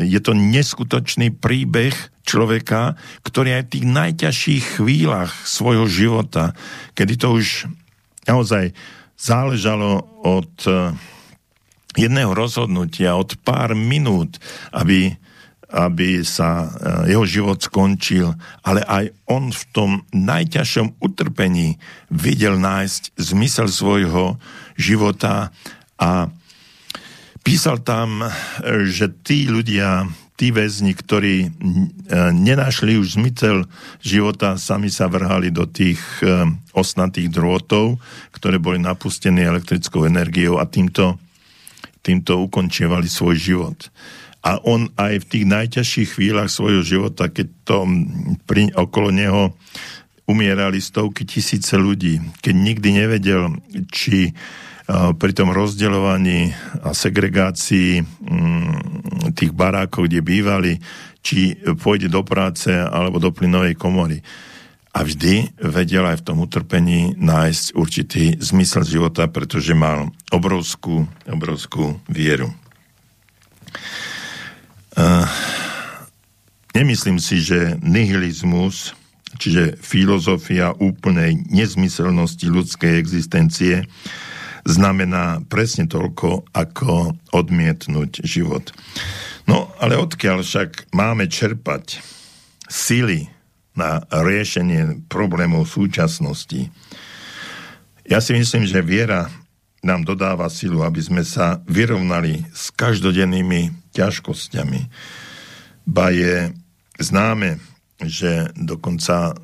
[0.00, 1.92] je to neskutočný príbeh
[2.24, 6.56] človeka, ktorý aj v tých najťažších chvíľach svojho života,
[6.96, 7.68] kedy to už
[8.24, 8.72] naozaj
[9.20, 10.48] záležalo od
[12.00, 14.40] jedného rozhodnutia, od pár minút,
[14.72, 15.20] aby,
[15.68, 18.32] aby sa e, jeho život skončil,
[18.64, 21.76] ale aj on v tom najťažšom utrpení
[22.08, 24.40] videl nájsť zmysel svojho
[24.80, 25.52] života
[26.00, 26.32] a
[27.44, 28.24] písal tam,
[28.88, 30.08] že tí ľudia,
[30.40, 31.48] tí väzni, ktorí e,
[32.32, 33.68] nenašli už zmysel
[34.00, 38.00] života, sami sa vrhali do tých e, osnatých drôtov,
[38.32, 41.20] ktoré boli napustené elektrickou energiou a týmto,
[42.00, 43.78] týmto ukončievali svoj život.
[44.44, 47.84] A on aj v tých najťažších chvíľach svojho života, keď to
[48.46, 49.42] pri, okolo neho
[50.28, 54.36] umierali stovky tisíce ľudí, keď nikdy nevedel, či
[54.88, 58.00] pri tom rozdeľovaní a segregácii
[59.36, 60.80] tých barákov, kde bývali,
[61.20, 64.24] či pôjde do práce alebo do plynovej komory.
[64.96, 72.00] A vždy vedel aj v tom utrpení nájsť určitý zmysel života, pretože mal obrovskú, obrovskú
[72.08, 72.48] vieru.
[74.98, 75.22] Uh,
[76.74, 78.98] nemyslím si, že nihilizmus,
[79.38, 83.86] čiže filozofia úplnej nezmyselnosti ľudskej existencie,
[84.66, 88.74] znamená presne toľko, ako odmietnúť život.
[89.46, 92.02] No, ale odkiaľ však máme čerpať
[92.66, 93.30] sily
[93.78, 96.74] na riešenie problémov súčasnosti?
[98.02, 99.30] Ja si myslím, že viera
[99.82, 104.80] nám dodáva silu, aby sme sa vyrovnali s každodennými ťažkosťami.
[105.86, 106.50] Ba je
[106.98, 107.62] známe,
[108.02, 109.38] že dokonca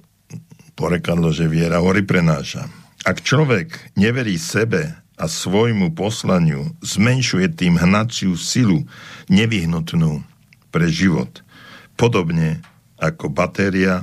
[0.75, 2.67] porekadlo, že viera hory prenáša.
[3.07, 8.83] Ak človek neverí sebe a svojmu poslaniu zmenšuje tým hnaciu silu
[9.31, 10.27] nevyhnutnú
[10.75, 11.47] pre život.
[11.95, 12.59] Podobne
[12.99, 14.03] ako batéria,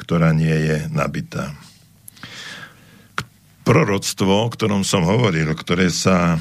[0.00, 1.52] ktorá nie je nabitá.
[3.66, 6.38] Proroctvo, o ktorom som hovoril, ktoré sa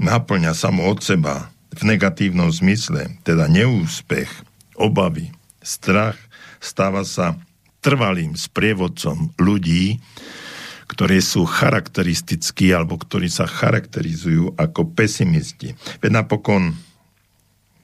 [0.00, 4.32] naplňa samo od seba v negatívnom zmysle, teda neúspech,
[4.80, 5.28] obavy,
[5.60, 6.16] strach,
[6.64, 7.36] stáva sa
[7.84, 10.00] trvalým sprievodcom ľudí,
[10.88, 15.76] ktorí sú charakteristickí alebo ktorí sa charakterizujú ako pesimisti.
[16.00, 16.72] Veď napokon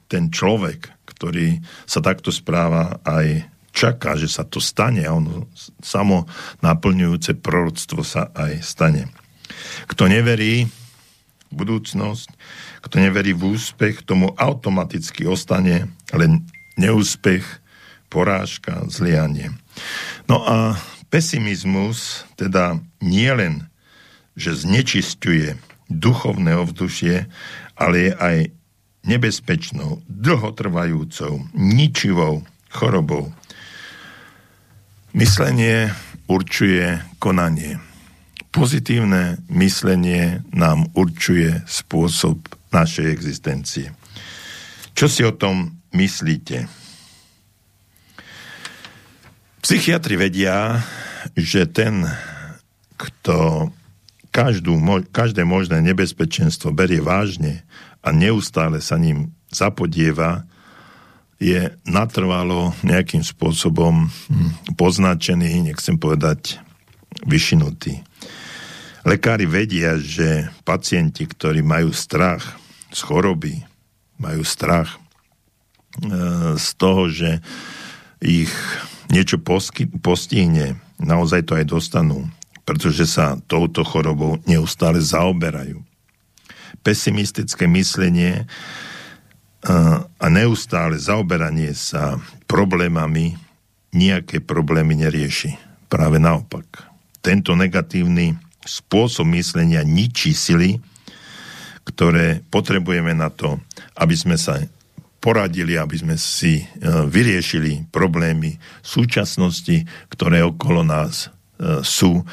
[0.09, 5.47] ten človek, ktorý sa takto správa, aj čaká, že sa to stane a ono
[5.79, 6.27] samo
[6.63, 9.07] naplňujúce proroctvo sa aj stane.
[9.87, 10.67] Kto neverí
[11.51, 12.29] v budúcnosť,
[12.83, 16.47] kto neverí v úspech, tomu automaticky ostane len
[16.79, 17.43] neúspech,
[18.11, 19.55] porážka, zlianie.
[20.27, 20.75] No a
[21.11, 23.67] Pesimizmus teda nie len,
[24.35, 25.59] že znečisťuje
[25.91, 27.27] duchovné ovzdušie,
[27.75, 28.37] ale je aj
[29.03, 33.33] nebezpečnou, dlhotrvajúcou, ničivou chorobou.
[35.11, 35.91] Myslenie
[36.31, 37.83] určuje konanie.
[38.47, 42.39] Pozitívne myslenie nám určuje spôsob
[42.71, 43.91] našej existencie.
[44.95, 46.63] Čo si o tom myslíte?
[49.59, 50.79] Psychiatri vedia,
[51.35, 52.07] že ten,
[52.95, 53.67] kto
[54.31, 54.79] každú,
[55.11, 57.67] každé možné nebezpečenstvo berie vážne
[57.99, 60.47] a neustále sa ním zapodieva,
[61.41, 66.61] je natrvalo nejakým spôsobom hm, poznačený, nechcem povedať,
[67.25, 68.05] vyšinutý.
[69.01, 72.61] Lekári vedia, že pacienti, ktorí majú strach
[72.93, 73.65] z choroby,
[74.21, 74.99] majú strach e,
[76.61, 77.41] z toho, že
[78.21, 78.53] ich
[79.09, 79.41] niečo
[80.05, 82.29] postihne, naozaj to aj dostanú,
[82.61, 85.81] pretože sa touto chorobou neustále zaoberajú.
[86.85, 88.45] Pesimistické myslenie
[89.61, 92.17] a neustále zaoberanie sa
[92.49, 93.37] problémami
[93.93, 95.53] nejaké problémy nerieši.
[95.91, 96.65] Práve naopak.
[97.21, 98.33] Tento negatívny
[98.65, 100.81] spôsob myslenia ničí sily,
[101.85, 103.59] ktoré potrebujeme na to,
[103.99, 104.57] aby sme sa
[105.21, 106.65] poradili, aby sme si e,
[107.05, 112.25] vyriešili problémy súčasnosti, ktoré okolo nás e, sú.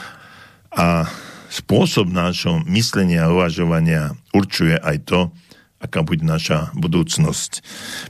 [0.72, 1.04] A
[1.52, 5.20] spôsob nášho myslenia a uvažovania určuje aj to,
[5.78, 7.62] aká bude naša budúcnosť.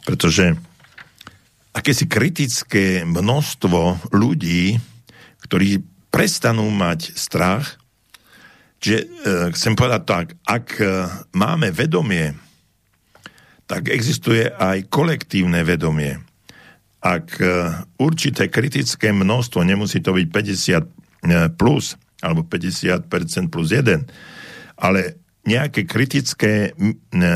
[0.04, 0.56] Pretože
[1.76, 4.80] akési kritické množstvo ľudí,
[5.44, 7.76] ktorí prestanú mať strach,
[8.78, 9.06] že e,
[9.52, 10.84] chcem povedať tak, ak e,
[11.34, 12.34] máme vedomie,
[13.68, 16.16] tak existuje aj kolektívne vedomie.
[17.04, 17.46] Ak e,
[18.00, 20.86] určité kritické množstvo, nemusí to byť 50 e,
[21.52, 24.08] plus, alebo 50% plus 1,
[24.78, 26.74] ale nejaké kritické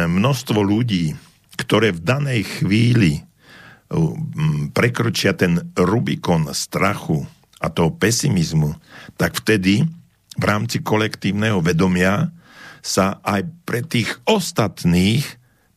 [0.09, 1.14] množstvo ľudí,
[1.57, 3.22] ktoré v danej chvíli
[4.72, 7.28] prekročia ten Rubikon strachu
[7.61, 8.74] a toho pesimizmu,
[9.20, 9.84] tak vtedy
[10.32, 12.32] v rámci kolektívneho vedomia
[12.82, 15.22] sa aj pre tých ostatných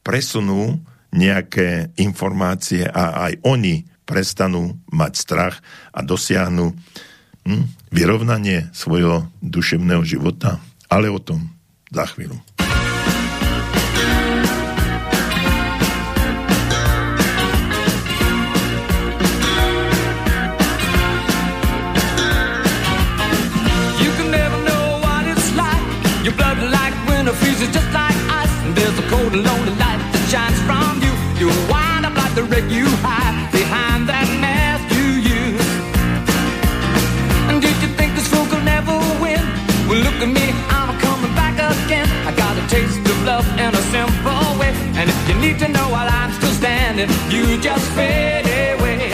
[0.02, 0.80] presunú
[1.14, 5.56] nejaké informácie a aj oni prestanú mať strach
[5.92, 6.72] a dosiahnu
[7.46, 10.62] hm, vyrovnanie svojho duševného života.
[10.90, 11.55] Ale o tom
[11.92, 12.38] za chvíľu.
[24.02, 25.86] You can never know what it's like.
[26.26, 28.56] Your blood like winter freezes just like ice.
[28.66, 31.14] And there's a cold and lonely light that shines from you.
[31.40, 33.25] You wind up like the wreck you hide
[43.26, 44.72] love in a simple way.
[45.00, 49.10] And if you need to know while I'm still standing, you just fade away.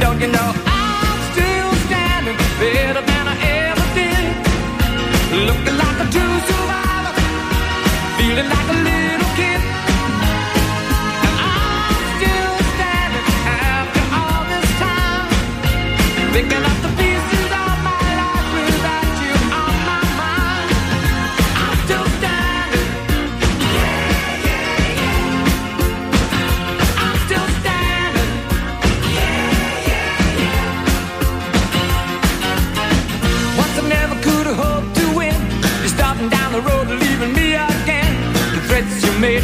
[0.00, 3.36] Don't you know I'm still standing better than I
[3.68, 4.24] ever did?
[5.48, 7.14] Looking like a true survivor,
[8.16, 9.60] feeling like a little kid.
[11.26, 15.28] And I'm still standing after all this time,
[16.32, 16.91] picking up the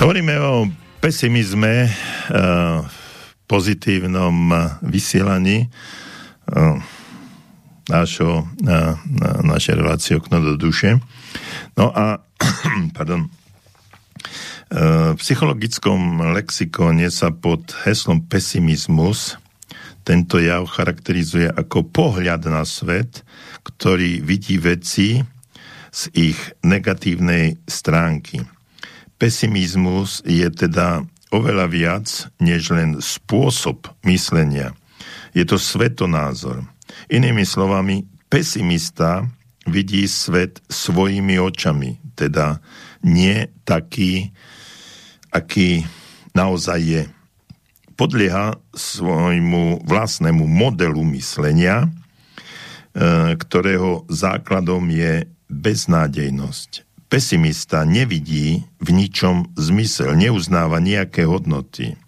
[0.00, 0.64] Hovoríme o
[1.04, 2.80] pesimizme, eh,
[3.44, 6.76] pozitívnom eh, vysielaní eh,
[7.92, 8.96] nášho, na,
[9.44, 10.96] našej relácie okno do duše.
[11.76, 12.24] No a,
[12.96, 13.28] pardon,
[14.70, 19.36] v psychologickom lexikóne sa pod heslom pesimizmus
[20.06, 23.26] tento jav charakterizuje ako pohľad na svet,
[23.66, 25.18] ktorý vidí veci
[25.90, 28.46] z ich negatívnej stránky.
[29.20, 32.08] Pesimizmus je teda oveľa viac
[32.40, 34.72] než len spôsob myslenia.
[35.36, 36.64] Je to svetonázor.
[37.12, 39.28] Inými slovami, pesimista
[39.68, 42.64] vidí svet svojimi očami, teda
[43.04, 44.32] nie taký,
[45.30, 45.84] aký
[46.32, 47.02] naozaj je.
[47.94, 51.88] Podlieha svojmu vlastnému modelu myslenia, e,
[53.36, 56.89] ktorého základom je beznádejnosť.
[57.10, 61.98] Pesimista nevidí v ničom zmysel, neuznáva nejaké hodnoty.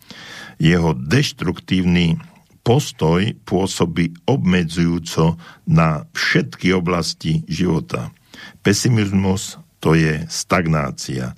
[0.62, 2.22] Jeho deštruktívny
[2.62, 8.14] postoj pôsobí obmedzujúco na všetky oblasti života.
[8.62, 11.34] Pesimizmus to je stagnácia.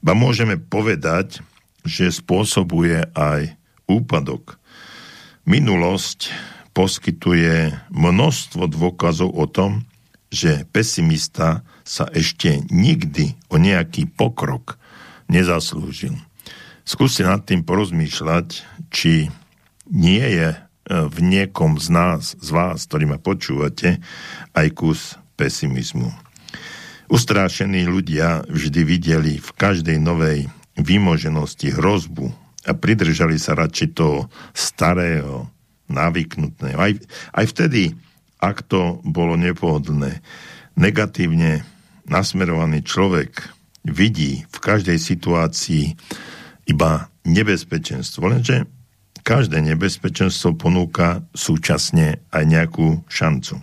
[0.00, 1.44] Ba môžeme povedať,
[1.84, 3.52] že spôsobuje aj
[3.84, 4.56] úpadok.
[5.44, 6.32] Minulosť
[6.72, 9.84] poskytuje množstvo dôkazov o tom,
[10.32, 14.80] že pesimista sa ešte nikdy o nejaký pokrok
[15.28, 16.16] nezaslúžil.
[16.88, 19.28] Skúste nad tým porozmýšľať, či
[19.92, 20.58] nie je e,
[20.88, 24.00] v niekom z nás, z vás, ktorý ma počúvate,
[24.56, 26.10] aj kus pesimizmu.
[27.12, 30.48] Ustrášení ľudia vždy videli v každej novej
[30.80, 32.32] vymoženosti hrozbu
[32.64, 35.52] a pridržali sa radšej toho starého,
[35.92, 36.78] navyknutného.
[36.80, 36.92] Aj,
[37.36, 37.92] aj vtedy,
[38.42, 40.18] ak to bolo nepohodlné.
[40.74, 41.62] Negatívne
[42.10, 43.46] nasmerovaný človek
[43.86, 45.94] vidí v každej situácii
[46.66, 48.26] iba nebezpečenstvo.
[48.26, 48.66] Lenže
[49.22, 53.62] každé nebezpečenstvo ponúka súčasne aj nejakú šancu.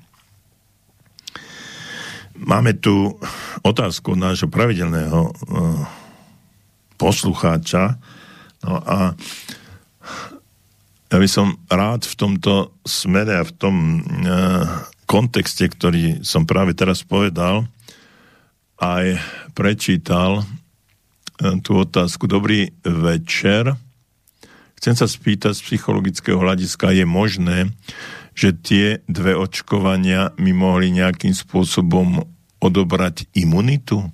[2.40, 3.20] Máme tu
[3.68, 5.84] otázku nášho pravidelného uh,
[6.96, 8.00] poslucháča.
[8.64, 9.20] No a
[11.10, 12.54] ja by som rád v tomto
[12.86, 17.66] smere a v tom uh, kontexte, ktorý som práve teraz povedal,
[18.78, 19.18] aj
[19.58, 22.30] prečítal uh, tú otázku.
[22.30, 23.74] Dobrý večer.
[24.78, 27.74] Chcem sa spýtať z psychologického hľadiska, je možné,
[28.32, 32.24] že tie dve očkovania mi mohli nejakým spôsobom
[32.64, 34.08] odobrať imunitu?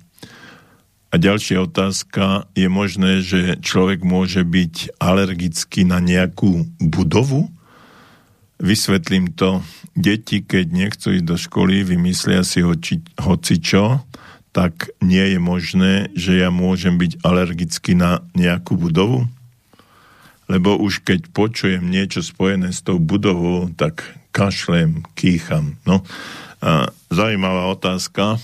[1.16, 7.48] A ďalšia otázka, je možné, že človek môže byť alergický na nejakú budovu?
[8.60, 9.64] Vysvetlím to.
[9.96, 14.04] Deti, keď nechcú ísť do školy, vymyslia si hoci, hoci čo,
[14.52, 19.24] tak nie je možné, že ja môžem byť alergický na nejakú budovu?
[20.52, 25.74] lebo už keď počujem niečo spojené s tou budovou, tak kašlem, kýcham.
[25.82, 26.06] No,
[26.62, 28.38] a zaujímavá otázka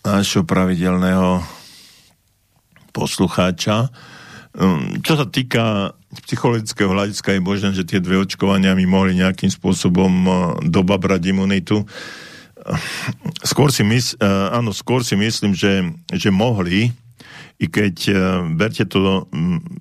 [0.00, 1.44] nášho pravidelného
[2.90, 3.92] poslucháča.
[4.50, 5.94] Um, čo sa týka
[6.26, 10.34] psychologického hľadiska, je možné, že tie dve očkovania mi mohli nejakým spôsobom uh,
[10.66, 11.86] dobabrať imunitu.
[13.46, 16.90] Skôr si, mys- uh, áno, skôr si myslím, že, že mohli,
[17.62, 18.18] i keď uh,
[18.58, 19.30] berte to,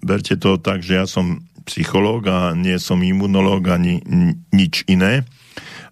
[0.06, 4.02] berte to tak, že ja som psychológ a nie som imunológ ani
[4.54, 5.26] nič iné.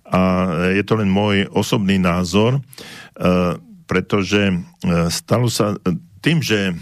[0.07, 3.57] A je to len môj osobný názor, uh,
[3.87, 5.79] pretože uh, stalo sa
[6.19, 6.75] tým, že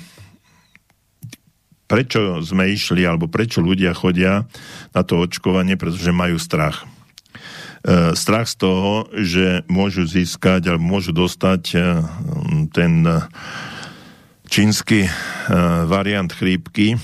[1.86, 4.50] prečo sme išli, alebo prečo ľudia chodia
[4.92, 6.86] na to očkovanie, pretože majú strach.
[8.18, 11.64] Strach z toho, že môžu získať alebo môžu dostať
[12.74, 12.94] ten
[14.50, 15.06] čínsky
[15.86, 16.98] variant chrípky,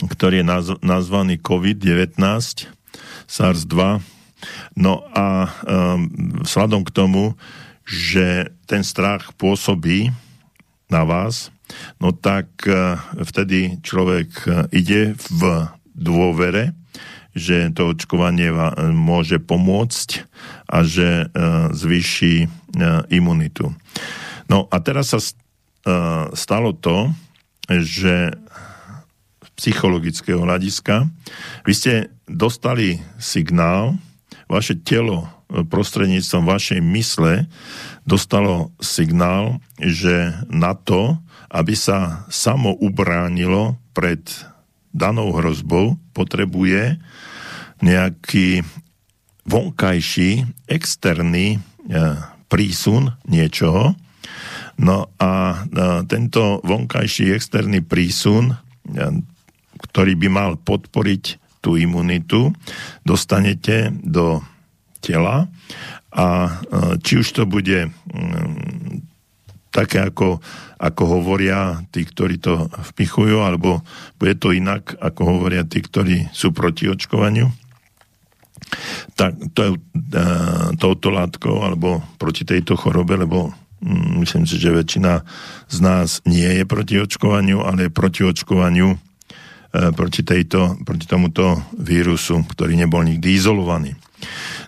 [0.00, 2.16] ktorý je naz- nazvaný COVID-19,
[3.28, 4.00] SARS-2.
[4.80, 5.52] No a
[6.48, 7.36] vzhľadom k tomu,
[7.84, 10.10] že ten strach pôsobí
[10.88, 11.52] na vás,
[12.00, 16.72] no tak uh, vtedy človek uh, ide v dôvere,
[17.34, 18.50] že to očkovanie
[18.94, 20.22] môže pomôcť
[20.70, 21.26] a že
[21.74, 22.46] zvýši
[23.10, 23.74] imunitu.
[24.46, 25.18] No a teraz sa
[25.84, 27.12] Eh, stalo to,
[27.68, 28.32] že
[29.44, 31.12] z psychologického hľadiska
[31.68, 34.00] vy ste dostali signál,
[34.48, 37.46] vaše telo eh, prostredníctvom vašej mysle
[38.02, 41.22] dostalo signál, že na to,
[41.54, 44.26] aby sa samo ubránilo pred
[44.90, 46.98] danou hrozbou, potrebuje
[47.78, 48.66] nejaký
[49.46, 52.18] vonkajší, externý eh,
[52.50, 53.94] prísun niečoho,
[54.74, 55.62] No a
[56.10, 58.58] tento vonkajší externý prísun,
[59.78, 62.50] ktorý by mal podporiť tú imunitu,
[63.06, 64.42] dostanete do
[65.04, 65.44] tela
[66.14, 66.26] a
[67.04, 69.02] či už to bude mm,
[69.74, 70.38] také, ako,
[70.78, 73.82] ako hovoria tí, ktorí to vpichujú, alebo
[74.16, 77.50] bude to inak, ako hovoria tí, ktorí sú proti očkovaniu,
[79.18, 79.70] tak to je
[80.80, 83.52] touto látkou alebo proti tejto chorobe, lebo
[83.82, 85.26] mm, myslím si, že väčšina
[85.68, 88.96] z nás nie je proti očkovaniu, ale je proti očkovaniu
[89.74, 93.98] E, proti, tejto, proti tomuto vírusu, ktorý nebol nikdy izolovaný.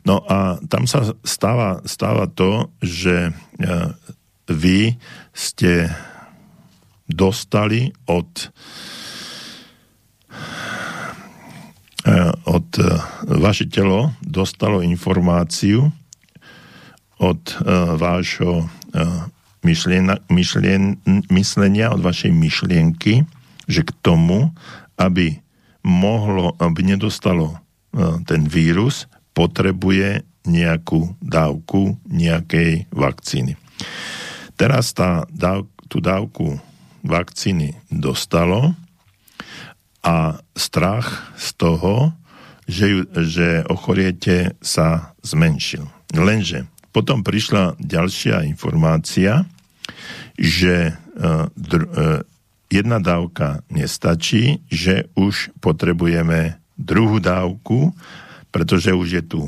[0.07, 3.33] No a tam sa stáva, stáva to, že e,
[4.47, 4.95] vy
[5.35, 5.91] ste
[7.11, 8.31] dostali od
[12.07, 12.15] e,
[12.47, 12.69] od
[13.27, 15.91] vaše telo dostalo informáciu
[17.17, 17.43] od
[17.97, 18.69] vášho
[19.67, 20.83] myšlien, myšlien,
[21.35, 23.27] myslenia, od vašej myšlienky,
[23.67, 24.55] že k tomu,
[24.95, 25.43] aby
[25.83, 27.57] mohlo, aby nedostalo e,
[28.27, 33.61] ten vírus, potrebuje nejakú dávku nejakej vakcíny.
[34.57, 36.57] Teraz tá dáv, tú dávku
[37.05, 38.73] vakcíny dostalo
[40.01, 42.17] a strach z toho,
[42.65, 45.85] že, ju, že ochoriete sa zmenšil.
[46.17, 49.45] Lenže potom prišla ďalšia informácia,
[50.41, 52.21] že uh, dr- uh,
[52.73, 57.93] jedna dávka nestačí, že už potrebujeme druhú dávku,
[58.57, 59.41] pretože už je tu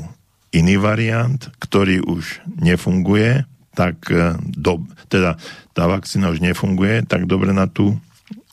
[0.53, 3.41] iný variant, ktorý už nefunguje,
[3.73, 5.41] tak e, do, teda
[5.73, 7.97] tá vakcína už nefunguje tak dobre na tú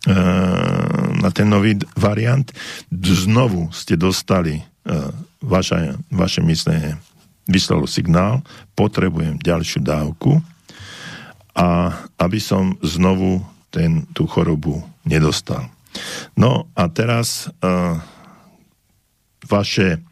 [0.09, 0.17] e,
[1.21, 2.49] na ten nový variant.
[2.89, 4.65] Znovu ste dostali e,
[5.45, 6.97] vaša, vaše myslenie
[7.45, 8.41] vyslalo signál,
[8.73, 10.41] potrebujem ďalšiu dávku
[11.53, 15.69] a aby som znovu ten tú chorobu nedostal.
[16.37, 17.97] No a teraz uh,
[19.49, 20.03] vaše,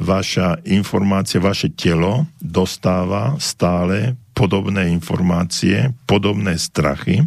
[0.00, 7.20] vaša informácia, vaše telo dostáva stále podobné informácie, podobné strachy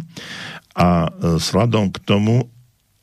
[0.74, 1.06] a
[1.38, 2.42] sladom k tomu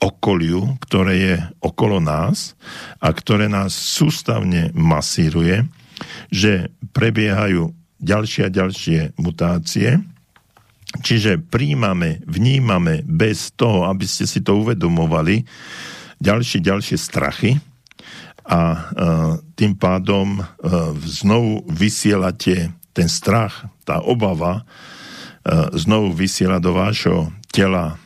[0.03, 2.59] okoliu, ktoré je okolo nás
[2.99, 5.63] a ktoré nás sústavne masíruje,
[6.28, 7.72] že prebiehajú
[8.03, 10.03] ďalšie a ďalšie mutácie,
[10.91, 15.47] Čiže príjmame, vnímame bez toho, aby ste si to uvedomovali,
[16.19, 17.55] ďalšie, ďalšie strachy
[18.46, 18.80] a e,
[19.56, 20.44] tým pádom e,
[21.06, 24.64] znovu vysielate ten strach, tá obava, e,
[25.78, 28.00] znovu vysiela do vášho tela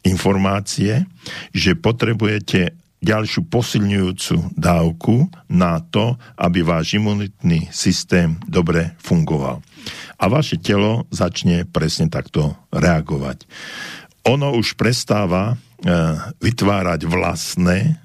[0.00, 1.04] informácie,
[1.52, 2.72] že potrebujete
[3.04, 9.60] ďalšiu posilňujúcu dávku na to, aby váš imunitný systém dobre fungoval
[10.18, 13.44] a vaše telo začne presne takto reagovať.
[14.24, 15.54] Ono už prestáva e,
[16.40, 18.00] vytvárať vlastné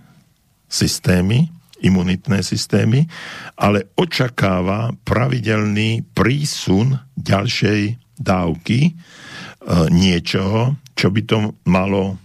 [0.70, 1.50] systémy,
[1.82, 3.10] imunitné systémy,
[3.58, 8.92] ale očakáva pravidelný prísun ďalšej dávky e,
[9.90, 12.16] niečoho, čo by to malo e,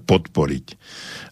[0.00, 0.66] podporiť.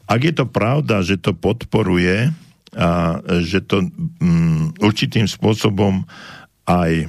[0.04, 2.28] Ak je to pravda, že to podporuje
[2.74, 6.02] a že to um, určitým spôsobom
[6.66, 7.06] aj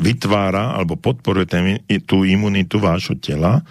[0.00, 1.64] vytvára alebo podporuje ten,
[2.04, 3.64] tú imunitu vášho tela,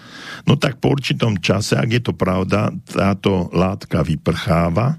[0.44, 4.98] no tak po určitom čase, ak je to pravda, táto látka vyprcháva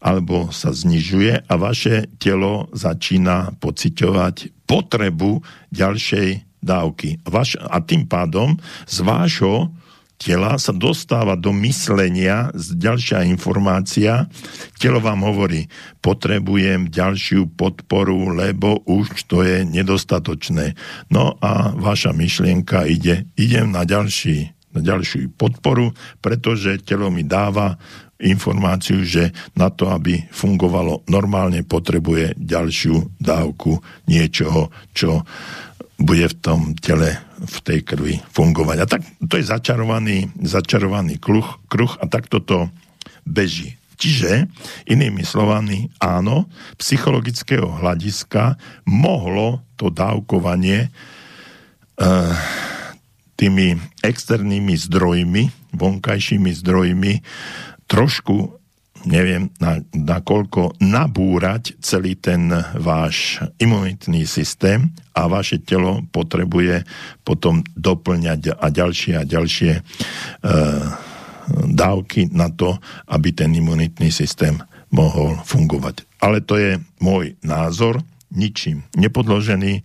[0.00, 6.28] alebo sa znižuje a vaše telo začína pociťovať potrebu ďalšej
[6.64, 7.20] dávky.
[7.68, 8.56] a tým pádom
[8.88, 9.68] z vášho
[10.20, 14.28] tela sa dostáva do myslenia ďalšia informácia.
[14.76, 15.64] Telo vám hovorí,
[16.04, 20.76] potrebujem ďalšiu podporu, lebo už to je nedostatočné.
[21.08, 27.80] No a vaša myšlienka ide, idem na, ďalší, na ďalšiu podporu, pretože telo mi dáva
[28.20, 35.24] informáciu, že na to, aby fungovalo normálne, potrebuje ďalšiu dávku niečoho, čo
[35.96, 38.76] bude v tom tele, v tej krvi fungovať.
[38.80, 42.68] A tak to je začarovaný, začarovaný kruh, kruh a takto to
[43.24, 43.80] beží.
[44.00, 44.48] Čiže,
[44.88, 46.48] inými slovami, áno,
[46.80, 48.56] psychologického hľadiska
[48.88, 50.90] mohlo to dávkovanie e,
[53.36, 57.20] tými externými zdrojmi, vonkajšími zdrojmi,
[57.88, 58.59] trošku
[59.08, 66.84] neviem na, koľko, nabúrať celý ten váš imunitný systém a vaše telo potrebuje
[67.24, 69.82] potom doplňať a ďalšie a ďalšie e,
[71.70, 72.76] dávky na to,
[73.08, 76.04] aby ten imunitný systém mohol fungovať.
[76.20, 79.82] Ale to je môj názor, ničím nepodložený, e,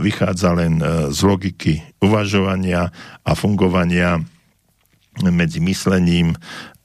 [0.00, 2.88] vychádza len e, z logiky uvažovania
[3.22, 4.22] a fungovania
[5.24, 6.36] medzi myslením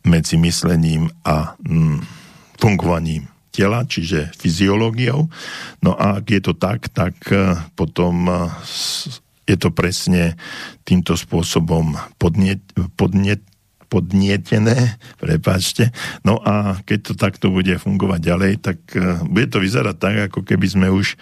[0.05, 2.01] medzi myslením a mm,
[2.57, 5.27] fungovaním tela, čiže fyziológiou.
[5.83, 8.47] No a ak je to tak, tak e, potom e,
[9.45, 10.39] je to presne
[10.87, 12.63] týmto spôsobom podniet,
[12.95, 13.43] podniet,
[13.91, 15.91] podnietené, prepáčte.
[16.23, 20.47] No a keď to takto bude fungovať ďalej, tak e, bude to vyzerať tak, ako
[20.47, 21.19] keby sme už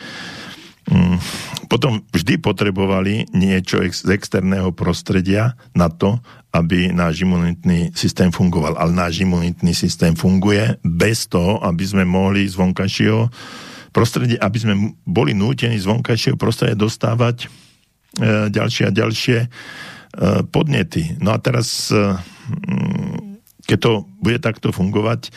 [1.69, 6.17] potom vždy potrebovali niečo ex- z externého prostredia na to,
[6.49, 8.73] aby náš imunitný systém fungoval.
[8.73, 13.29] Ale náš imunitný systém funguje bez toho, aby sme mohli z vonkajšieho
[13.93, 14.73] prostredia, aby sme
[15.05, 17.47] boli nútení z vonkajšieho prostredia dostávať e,
[18.49, 19.47] ďalšie a ďalšie e,
[20.49, 21.21] podnety.
[21.21, 22.17] No a teraz, e,
[23.69, 25.29] keď to bude takto fungovať,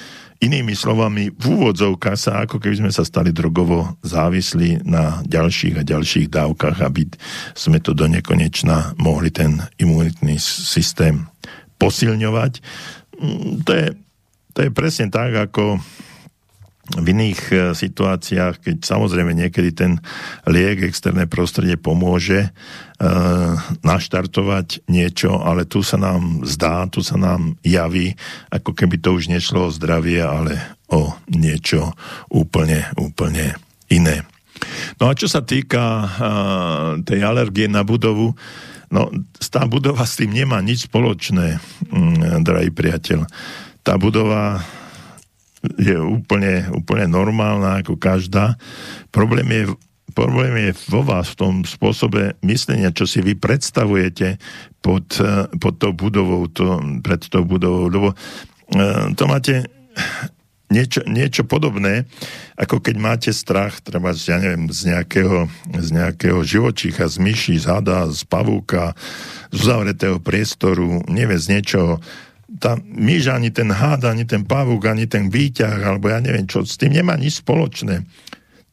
[0.43, 5.87] Inými slovami, v úvodzovkách sa ako keby sme sa stali drogovo závislí na ďalších a
[5.87, 7.07] ďalších dávkach, aby
[7.55, 11.31] sme to do nekonečna mohli ten imunitný systém
[11.79, 12.59] posilňovať.
[13.23, 13.87] Mm, to je,
[14.51, 15.79] to je presne tak, ako
[16.99, 19.93] v iných e, situáciách, keď samozrejme niekedy ten
[20.45, 22.51] liek, externé prostredie pomôže e,
[23.81, 28.13] naštartovať niečo, ale tu sa nám zdá, tu sa nám javí,
[28.53, 30.61] ako keby to už nešlo o zdravie, ale
[30.93, 31.97] o niečo
[32.29, 33.57] úplne, úplne
[33.89, 34.29] iné.
[35.01, 36.07] No a čo sa týka e,
[37.09, 38.37] tej alergie na budovu,
[38.93, 39.09] no
[39.49, 41.57] tá budova s tým nemá nič spoločné,
[41.89, 43.25] mm, drahý priateľ.
[43.81, 44.61] Tá budova
[45.79, 48.59] je úplne, úplne normálna ako každá.
[49.15, 49.63] Problém je,
[50.13, 54.43] problém je vo vás v tom spôsobe myslenia, čo si vy predstavujete
[54.83, 58.09] pod, eh, pod tou budovou, to, pred tou budovou, lebo
[58.75, 59.71] eh, to máte
[60.73, 62.09] niečo, niečo podobné,
[62.57, 67.69] ako keď máte strach, treba, ja neviem, z nejakého, z nejakého živočícha, z myší, z
[67.69, 68.97] hada, z pavúka,
[69.53, 72.01] z uzavretého priestoru, neviem, z niečoho,
[72.61, 76.67] tá myš, ani ten hád, ani ten pavúk, ani ten výťah, alebo ja neviem čo,
[76.67, 78.05] s tým nemá nič spoločné.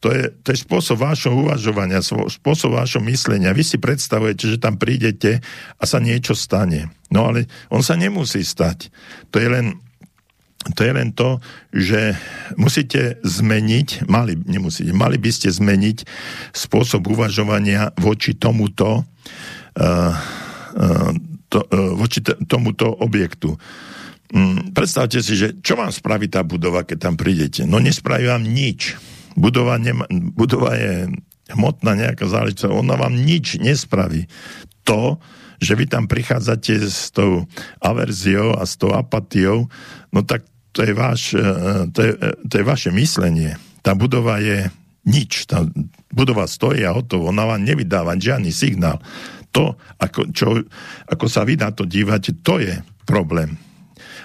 [0.00, 3.52] To je, to je spôsob vášho uvažovania, spôsob vášho myslenia.
[3.52, 5.44] Vy si predstavujete, že tam prídete
[5.76, 6.88] a sa niečo stane.
[7.12, 8.88] No ale on sa nemusí stať.
[9.28, 9.76] To je len
[10.76, 11.40] to je len to,
[11.72, 12.12] že
[12.60, 16.04] musíte zmeniť, mali, nemusíte, mali by ste zmeniť
[16.52, 19.04] spôsob uvažovania voči tomuto uh,
[19.80, 21.12] uh,
[21.50, 23.58] to, e, voči tomuto objektu.
[24.30, 27.66] Mm, predstavte si, že čo vám spraví tá budova, keď tam prídete?
[27.66, 28.94] No nespraví vám nič.
[29.34, 31.10] Budova, nema, budova je
[31.50, 34.30] hmotná nejaká záležitosť, ona vám nič nespraví.
[34.86, 35.18] To,
[35.58, 37.44] že vy tam prichádzate s tou
[37.82, 39.66] averziou a s tou apatiou,
[40.14, 41.42] no tak to je, váš, e,
[41.90, 43.58] to je, e, to je vaše myslenie.
[43.82, 44.70] Tá budova je
[45.02, 45.50] nič.
[45.50, 45.66] Tá
[46.14, 47.34] budova stojí a hotovo.
[47.34, 49.02] Ona vám nevydáva žiadny signál
[49.50, 50.62] to, ako, čo,
[51.10, 52.74] ako sa vy na to dívate, to je
[53.06, 53.58] problém.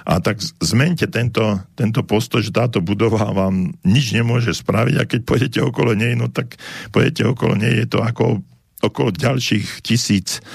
[0.06, 5.22] A tak zmente tento, tento postoj, že táto budova vám nič nemôže spraviť a keď
[5.26, 6.62] pôjdete okolo nej, no tak
[6.94, 8.46] pôjdete okolo nej, je to ako
[8.86, 10.46] okolo ďalších tisíc,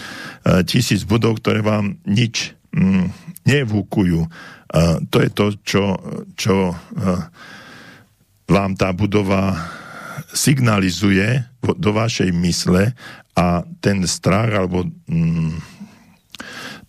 [0.47, 3.11] uh, tisíc budov, ktoré vám nič mm,
[3.43, 4.23] nevúkujú.
[4.23, 5.85] Uh, to je to, čo,
[6.39, 6.79] čo uh,
[8.47, 9.59] vám tá budova
[10.31, 12.97] signalizuje do vašej mysle
[13.37, 13.47] a
[13.85, 15.61] ten strach alebo mm,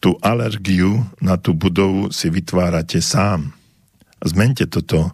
[0.02, 3.54] tú alergiu na tú budovu si vytvárate sám.
[4.22, 5.14] Zmente toto,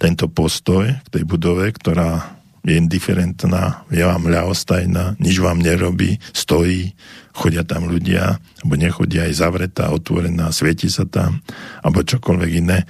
[0.00, 6.94] tento postoj k tej budove, ktorá je indiferentná, je vám ľahostajná, nič vám nerobí, stojí,
[7.34, 11.42] chodia tam ľudia, alebo nechodia aj zavretá, otvorená, svieti sa tam,
[11.82, 12.86] alebo čokoľvek iné.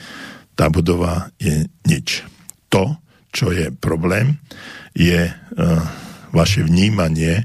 [0.52, 2.20] Tá budova je nič.
[2.68, 3.00] To,
[3.32, 4.36] čo je problém,
[4.92, 6.01] je uh,
[6.32, 7.44] vaše vnímanie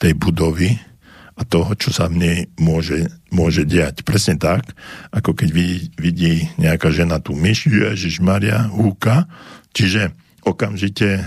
[0.00, 0.78] tej budovy
[1.36, 4.04] a toho, čo sa v nej môže, môže diať.
[4.04, 4.76] Presne tak,
[5.10, 9.24] ako keď vidí, vidí nejaká žena tú myš, Ježiš Maria, húka,
[9.72, 10.12] čiže
[10.44, 11.22] okamžite e,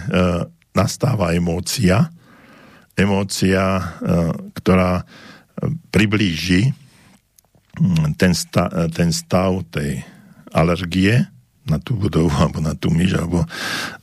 [0.78, 2.14] nastáva emócia,
[2.93, 3.84] emócia, e,
[4.58, 5.04] ktorá e,
[5.89, 6.74] priblíži
[8.18, 10.06] ten, sta, e, ten stav tej
[10.54, 11.26] alergie
[11.66, 13.47] na tú budovu, alebo na tú myš, alebo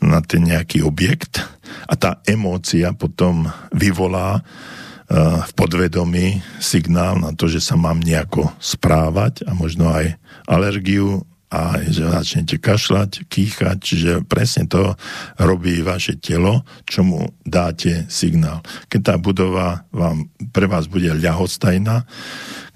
[0.02, 1.44] na ten nejaký objekt
[1.88, 8.50] a tá emócia potom vyvolá uh, v podvedomí signál na to, že sa mám nejako
[8.62, 10.16] správať a možno aj
[10.46, 14.94] alergiu a že začnete kašľať, kýchať, čiže presne to
[15.42, 18.62] robí vaše telo, čo mu dáte signál.
[18.86, 22.06] Keď tá budova vám, pre vás bude ľahostajná,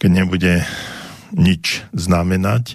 [0.02, 0.54] keď nebude
[1.38, 2.74] nič znamenať,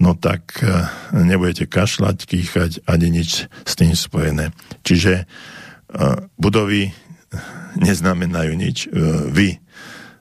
[0.00, 4.50] no tak eh, nebudete kašľať, kýchať ani nič s tým spojené.
[4.82, 5.26] Čiže eh,
[6.40, 6.90] budovy
[7.78, 8.88] neznamenajú nič.
[8.88, 8.90] Eh,
[9.30, 9.48] vy,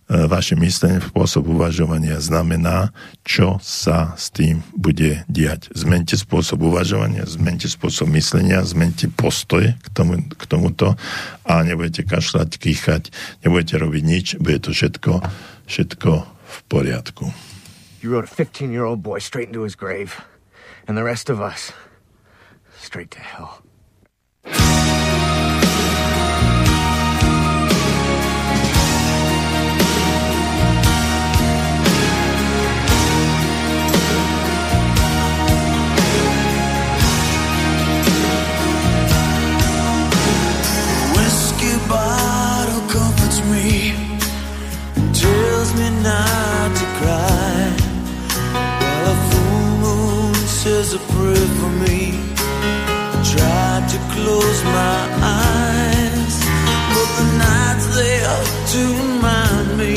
[0.10, 2.90] vaše myslenie, spôsob uvažovania znamená,
[3.22, 5.70] čo sa s tým bude diať.
[5.78, 10.98] Zmente spôsob uvažovania, zmente spôsob myslenia, zmente postoj k, tomu, k tomuto
[11.46, 13.14] a nebudete kašľať, kýchať,
[13.46, 15.22] nebudete robiť nič, bude to všetko,
[15.70, 17.30] všetko v poriadku.
[18.02, 20.22] You rode a 15 year old boy straight into his grave,
[20.88, 21.74] and the rest of us
[22.78, 23.62] straight to hell.
[41.88, 43.94] bottle comforts me,
[44.96, 47.79] and tells me not to cry.
[50.70, 52.14] While a prayer for me.
[52.38, 55.00] I tried to close my
[55.42, 56.36] eyes,
[56.94, 58.40] but the night's there
[58.74, 59.96] to remind me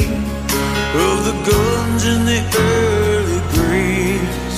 [1.09, 4.57] of the guns in the early breeze.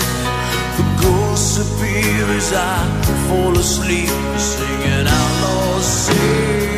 [0.79, 2.79] The ghosts appear as I
[3.27, 6.74] fall asleep, singing outlaw serenade.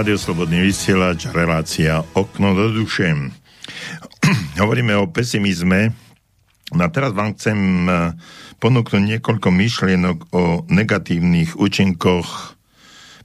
[0.00, 3.12] Rádio Slobodný vysielač, relácia Okno do duše.
[4.64, 5.92] Hovoríme o pesimizme.
[6.72, 8.16] No a teraz vám chcem eh,
[8.64, 12.56] ponúknuť niekoľko myšlienok o negatívnych účinkoch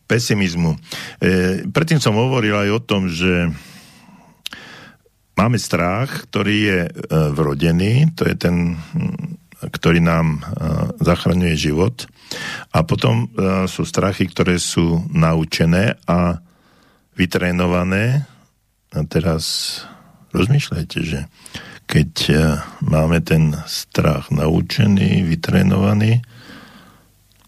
[0.03, 0.75] pesimizmu.
[1.23, 3.55] E, predtým som hovoril aj o tom, že
[5.39, 6.91] máme strach, ktorý je e,
[7.31, 10.59] vrodený, to je ten, hm, ktorý nám e,
[10.99, 12.03] zachraňuje život.
[12.75, 16.43] A potom e, sú strachy, ktoré sú naučené a
[17.15, 18.27] vytrénované.
[18.95, 19.79] A teraz
[20.31, 21.19] rozmýšľajte, že
[21.85, 22.35] keď e,
[22.83, 26.23] máme ten strach naučený, vytrénovaný,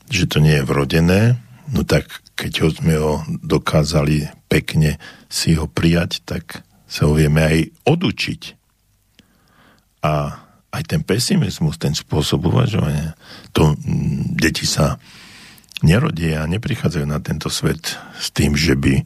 [0.07, 1.21] že to nie je vrodené,
[1.71, 2.07] no tak
[2.37, 3.13] keď ho sme ho
[3.43, 8.41] dokázali pekne si ho prijať, tak sa ho vieme aj odučiť.
[10.05, 10.13] A
[10.71, 13.17] aj ten pesimizmus, ten spôsob uvažovania,
[13.51, 13.75] to
[14.37, 15.01] deti sa
[15.85, 19.05] nerodia neprichádzajú na tento svet s tým, že by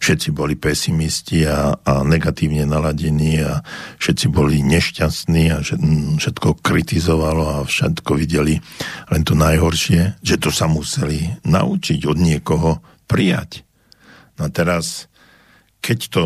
[0.00, 3.60] všetci boli pesimisti a, a negatívne naladení a
[4.00, 8.56] všetci boli nešťastní a všetko kritizovalo a všetko videli
[9.12, 13.60] len to najhoršie, že to sa museli naučiť od niekoho prijať.
[14.40, 15.12] No a teraz,
[15.84, 16.22] keď, to,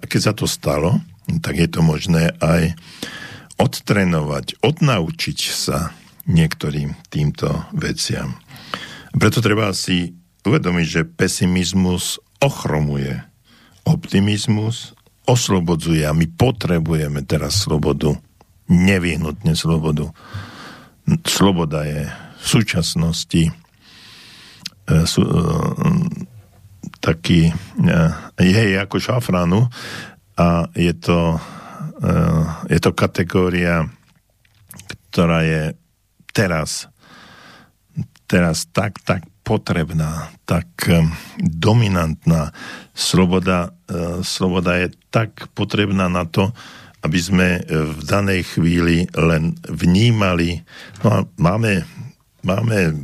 [0.00, 1.04] keď sa to stalo,
[1.44, 2.72] tak je to možné aj
[3.60, 5.92] odtrenovať, odnaučiť sa
[6.24, 8.39] niektorým týmto veciam.
[9.10, 10.14] Preto treba si
[10.46, 13.30] uvedomiť, že pesimizmus ochromuje
[13.84, 14.92] optimizmus,
[15.26, 18.16] oslobodzuje a my potrebujeme teraz slobodu,
[18.70, 20.10] nevyhnutne slobodu.
[21.26, 22.06] Sloboda je
[22.40, 23.52] v súčasnosti e,
[25.06, 25.32] sú, e,
[27.02, 29.66] taký, e, je ako šafránu
[30.40, 31.36] a je to,
[32.72, 33.84] je to kategória,
[35.12, 35.62] ktorá je
[36.32, 36.89] teraz
[38.30, 40.70] teraz tak, tak potrebná, tak
[41.42, 42.54] dominantná.
[42.94, 43.74] Sloboda,
[44.22, 46.54] sloboda je tak potrebná na to,
[47.02, 50.62] aby sme v danej chvíli len vnímali.
[51.02, 51.82] No a máme,
[52.46, 52.94] máme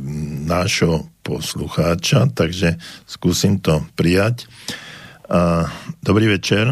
[0.47, 4.47] nášho poslucháča, takže skúsim to prijať.
[5.99, 6.71] Dobrý večer.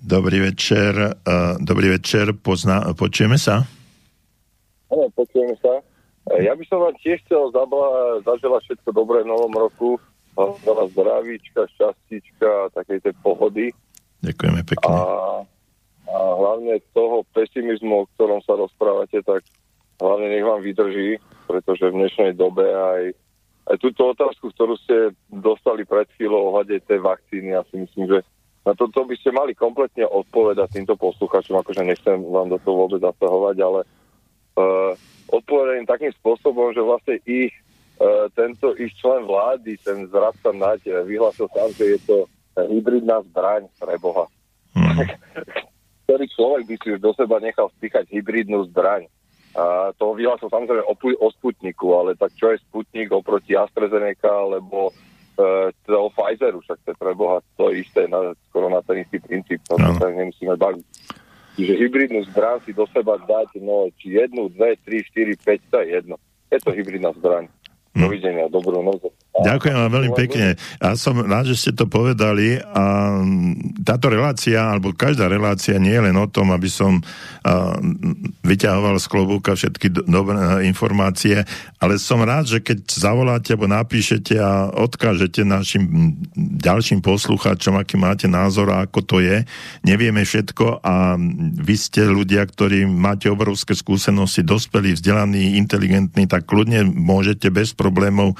[0.00, 1.20] Dobrý večer.
[1.60, 2.32] Dobrý večer.
[2.32, 3.68] Pozna, počujeme sa?
[4.88, 5.84] Áno, počujeme sa.
[6.36, 9.96] Ja by som vám tiež chcel zabla, zaželať všetko dobré v novom roku.
[10.38, 13.72] Veľa zdravíčka, šťastíčka, takej tej pohody.
[14.22, 14.86] Ďakujeme pekne.
[14.86, 14.98] A,
[16.06, 19.42] a hlavne toho pesimizmu, o ktorom sa rozprávate, tak
[19.98, 21.18] hlavne nech vám vydrží,
[21.50, 23.02] pretože v dnešnej dobe aj,
[23.72, 28.18] aj túto otázku, ktorú ste dostali pred chvíľou ohľade tej vakcíny, ja si myslím, že
[28.62, 33.00] na toto by ste mali kompletne odpovedať týmto posluchačom, akože nechcem vám do toho vôbec
[33.00, 33.80] zasahovať, ale
[34.60, 34.92] uh,
[35.28, 37.52] odpovedaním takým spôsobom, že vlastne ich
[38.00, 42.16] uh, tento ich člen vlády, ten zradca Nať, vyhlásil sám, že je to
[42.58, 44.26] hybridná zbraň pre Boha.
[44.74, 45.06] Mm.
[46.08, 49.06] Ktorý človek by si už do seba nechal vpíchať hybridnú zbraň.
[49.54, 54.90] A to vyhlásil samozrejme o, o Sputniku, ale tak čo je Sputnik oproti AstraZeneca alebo
[54.90, 59.18] uh, toho Pfizeru, však to je pre Boha to isté, na, skoro na ten istý
[59.18, 59.94] princíp, to No.
[59.98, 60.86] sa nemusíme baviť.
[61.58, 65.82] Čiže hybridnú zbraň si do seba dať, no, či jednu, dve, tri, štyri, päť, to
[65.82, 66.14] je jedno.
[66.54, 67.50] Je to hybridná zbraň.
[67.98, 69.10] Dovidenia, dobrú noc.
[69.38, 70.58] Ďakujem vám veľmi pekne.
[70.82, 73.14] Ja som rád, že ste to povedali a
[73.86, 76.98] táto relácia, alebo každá relácia nie je len o tom, aby som
[77.46, 77.78] a,
[78.42, 81.46] vyťahoval z klobúka všetky do, dobré informácie,
[81.78, 86.18] ale som rád, že keď zavoláte alebo napíšete a odkážete našim
[86.58, 89.46] ďalším poslucháčom, aký máte názor a ako to je.
[89.86, 91.14] Nevieme všetko a
[91.58, 98.34] vy ste ľudia, ktorí máte obrovské skúsenosti, dospelí, vzdelaní, inteligentní, tak kľudne môžete bez problémov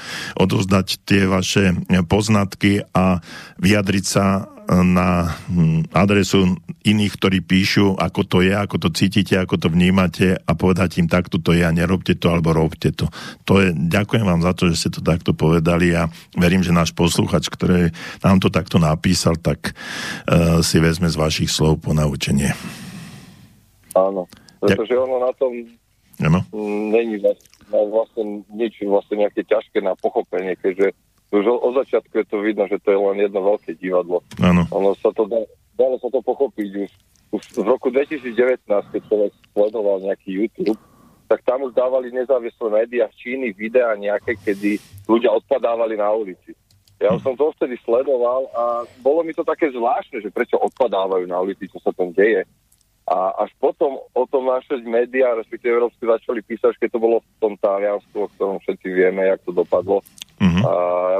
[0.89, 1.63] odozdať tie vaše
[2.09, 3.21] poznatky a
[3.61, 6.53] vyjadriť sa na hm, adresu
[6.85, 11.09] iných, ktorí píšu, ako to je, ako to cítite, ako to vnímate a povedať im
[11.09, 13.09] takto to je a nerobte to alebo robte to.
[13.49, 16.05] to je, ďakujem vám za to, že ste to takto povedali a
[16.37, 17.89] verím, že náš posluchač, ktorý
[18.21, 22.53] nám to takto napísal, tak uh, si vezme z vašich slov po naučenie.
[23.97, 24.29] Áno,
[24.61, 25.65] pretože ono na tom
[26.19, 26.43] Ano?
[26.91, 27.15] není
[27.69, 30.93] vlastne, nič vlastne nejaké ťažké na pochopenie, keďže
[31.29, 34.25] už od začiatku je to vidno, že to je len jedno veľké divadlo.
[34.41, 34.65] Áno.
[34.73, 35.37] Ono sa to dá,
[35.77, 36.91] dalo sa to pochopiť už,
[37.37, 40.81] už v roku 2019, keď človek sledoval nejaký YouTube,
[41.29, 46.57] tak tam už dávali nezávislé médiá v Číny videá nejaké, kedy ľudia odpadávali na ulici.
[46.99, 51.39] Ja som to vtedy sledoval a bolo mi to také zvláštne, že prečo odpadávajú na
[51.39, 52.43] ulici, čo sa tam deje.
[53.09, 57.29] A až potom o tom naše médiá, respektíve európske, začali písať, keď to bolo v
[57.41, 60.05] tom Taliansku, o ktorom všetci vieme, jak to dopadlo.
[60.37, 60.61] Mhm.
[60.61, 60.73] A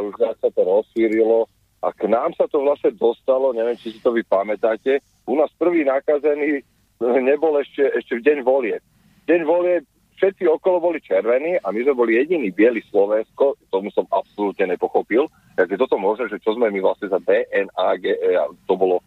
[0.06, 4.12] už sa to rozšírilo a k nám sa to vlastne dostalo, neviem, či si to
[4.12, 6.62] vy pamätáte, u nás prvý nakazený
[7.00, 8.78] nebol ešte, ešte v deň volie.
[9.26, 9.88] Deň volie
[10.20, 15.32] všetci okolo boli červení a my sme boli jediný biely Slovensko, tomu som absolútne nepochopil,
[15.56, 19.00] takže toto môže, že čo sme my vlastne za DNA, a to bolo,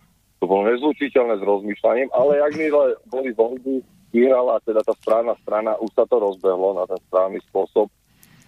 [0.42, 2.58] to bolo nezlučiteľné s rozmýšľaním, ale ak
[3.06, 3.78] boli voľby,
[4.10, 7.86] vyhrala teda tá správna strana, už sa to rozbehlo na ten správny spôsob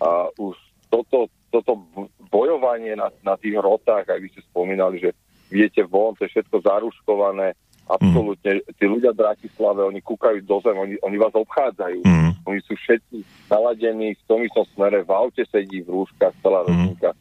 [0.02, 0.58] a už
[0.90, 1.86] toto, toto
[2.34, 5.14] bojovanie na, na tých rotách, ak vy ste spomínali, že
[5.46, 7.54] viete von, to je všetko zaruškované,
[7.86, 12.30] absolútne, tí ľudia v Bratislave, oni kúkajú do zem, oni, oni vás obchádzajú, Mhm.
[12.42, 13.16] oni sú všetci
[13.46, 17.14] naladení v tom istom smere, v aute sedí v rúškach celá rodinka.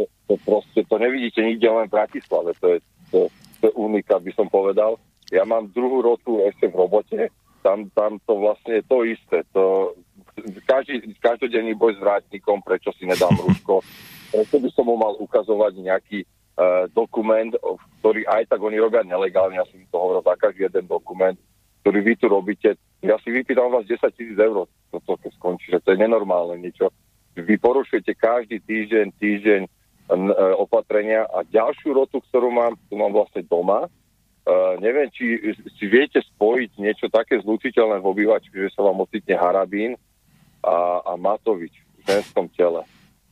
[0.00, 2.78] To, to proste, to nevidíte nikde len v Bratislave, to je,
[3.12, 3.20] to,
[3.68, 5.00] je unikát, by som povedal.
[5.32, 7.32] Ja mám druhú rotu ešte v robote,
[7.64, 9.40] tam, tam to vlastne je to isté.
[9.56, 9.96] To,
[10.68, 13.80] každý, každodenný boj s vrátnikom, prečo si nedám rúško,
[14.30, 16.18] prečo by som mu mal ukazovať nejaký
[16.94, 20.86] dokument, o- ktorý aj tak oni robia nelegálne, ja som to hovoril za každý jeden
[20.86, 21.34] dokument,
[21.82, 22.78] ktorý vy tu robíte.
[23.02, 26.94] Ja si vypýtam vás 10 tisíc eur, toto keď skončí, že to je nenormálne niečo.
[27.34, 29.60] Vy porušujete každý týždeň, týždeň
[30.60, 33.88] opatrenia a ďalšiu rotu, ktorú mám, tu mám vlastne doma,
[34.44, 35.40] Uh, neviem, či
[35.80, 39.96] si viete spojiť niečo také zlučiteľné v obývačke, že sa vám ocitne Harabín
[40.60, 42.84] a, a Matovič v ženskom tele.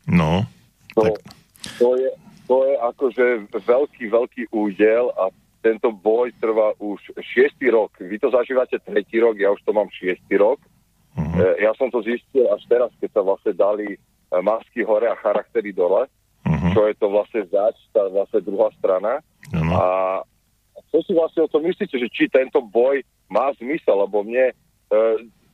[0.09, 0.49] No,
[0.97, 1.21] To, Tak.
[1.77, 2.09] to, je,
[2.49, 3.27] to je akože
[3.61, 5.29] veľký, veľký údel a
[5.61, 7.93] tento boj trvá už šiestý rok.
[8.01, 10.65] Vy to zažívate tretí rok, ja už to mám šiestý rok.
[11.13, 13.99] E, Ja som to zistil až teraz, keď sa vlastne dali e,
[14.41, 16.09] masky hore a charaktery dole.
[16.73, 19.21] Čo je to vlastne zač, tá vlastne druhá strana.
[19.53, 19.73] Áno.
[19.77, 19.85] A
[20.93, 23.01] čo si vlastne o tom myslíte, že či tento boj
[23.33, 24.55] má zmysel, lebo mne e,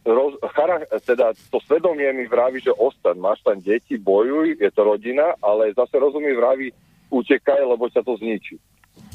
[0.03, 4.83] roz, chara, teda to svedomie mi vraví, že ostan, máš tam deti, bojuj, je to
[4.83, 6.75] rodina, ale zase rozumí vraví,
[7.11, 8.59] utekaj, lebo ťa to zničí.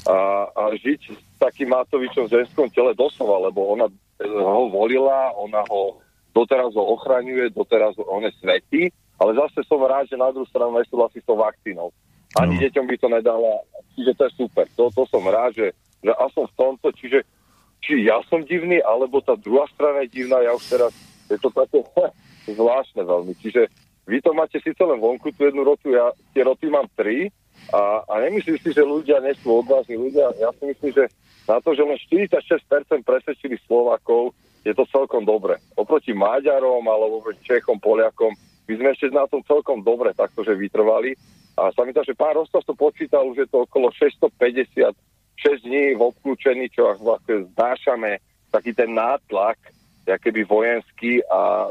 [0.08, 5.36] A, a žiť s takým Matovičom v ženskom tele doslova, lebo ona e, ho volila,
[5.36, 5.99] ona ho
[6.34, 8.82] doteraz ho ochraňuje, doteraz on je svetý,
[9.20, 11.93] ale zase som rád, že na druhú stranu nesúhlasí s tou vakcínou.
[12.34, 12.61] Ani No.
[12.66, 13.51] deťom by to nedala,
[13.93, 14.66] čiže to je super.
[14.74, 15.68] To, to som rád, že,
[16.01, 17.22] že a som v tomto, čiže
[17.84, 20.91] či ja som divný, alebo tá druhá strana je divná, ja už teraz,
[21.30, 21.84] je to také
[22.57, 23.38] zvláštne veľmi.
[23.38, 23.70] Čiže
[24.09, 27.30] vy to máte síce len vonku tú jednu rotu, ja tie roty mám tri
[27.72, 30.34] a, a nemyslím si, že ľudia nie sú odvážni ľudia.
[30.41, 31.05] Ja si myslím, že
[31.47, 34.34] na to, že len 46% presvedčili Slovakov,
[34.64, 35.59] je to celkom dobre.
[35.76, 38.32] Oproti Maďarom alebo Čechom, Poliakom,
[38.68, 41.16] my sme ešte na tom celkom dobre takto, že vytrvali.
[41.53, 44.95] A sa mi to, že pán Rostov to počítal, už je to okolo 656
[45.61, 48.18] dní v obklúčení, čo vlastne znášame
[48.49, 49.59] taký ten nátlak,
[50.05, 51.70] keby vojenský a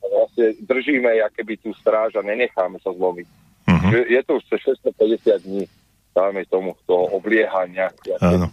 [0.00, 3.26] vlastne držíme keby tú stráž a nenecháme sa zlomiť.
[3.66, 3.88] Mhm.
[3.90, 5.64] Že Je to už cez 650 dní,
[6.14, 7.90] dáme tomu, toho obliehania.
[8.22, 8.52] Áno.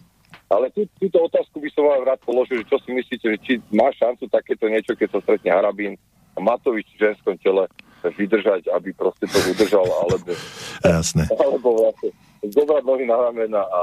[0.53, 3.53] Ale tú, túto otázku by som vám rád položil, že čo si myslíte, že či
[3.73, 5.97] má šancu takéto niečo, keď sa stretne Harabín
[6.33, 7.69] a Matovič v ženskom tele
[8.03, 10.33] vydržať, aby proste to udržal, alebo,
[10.83, 11.23] Jasné.
[11.31, 12.09] alebo vlastne
[12.43, 13.79] zobrať nohy na ramena a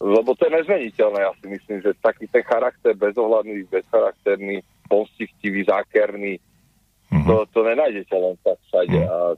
[0.00, 6.40] lebo to je nezmeniteľné, ja si myslím, že taký ten charakter bezohľadný, bezcharakterný, pomstichtivý, zákerný,
[7.10, 7.26] Mhm.
[7.26, 9.34] to, to nenájdete len tak všade a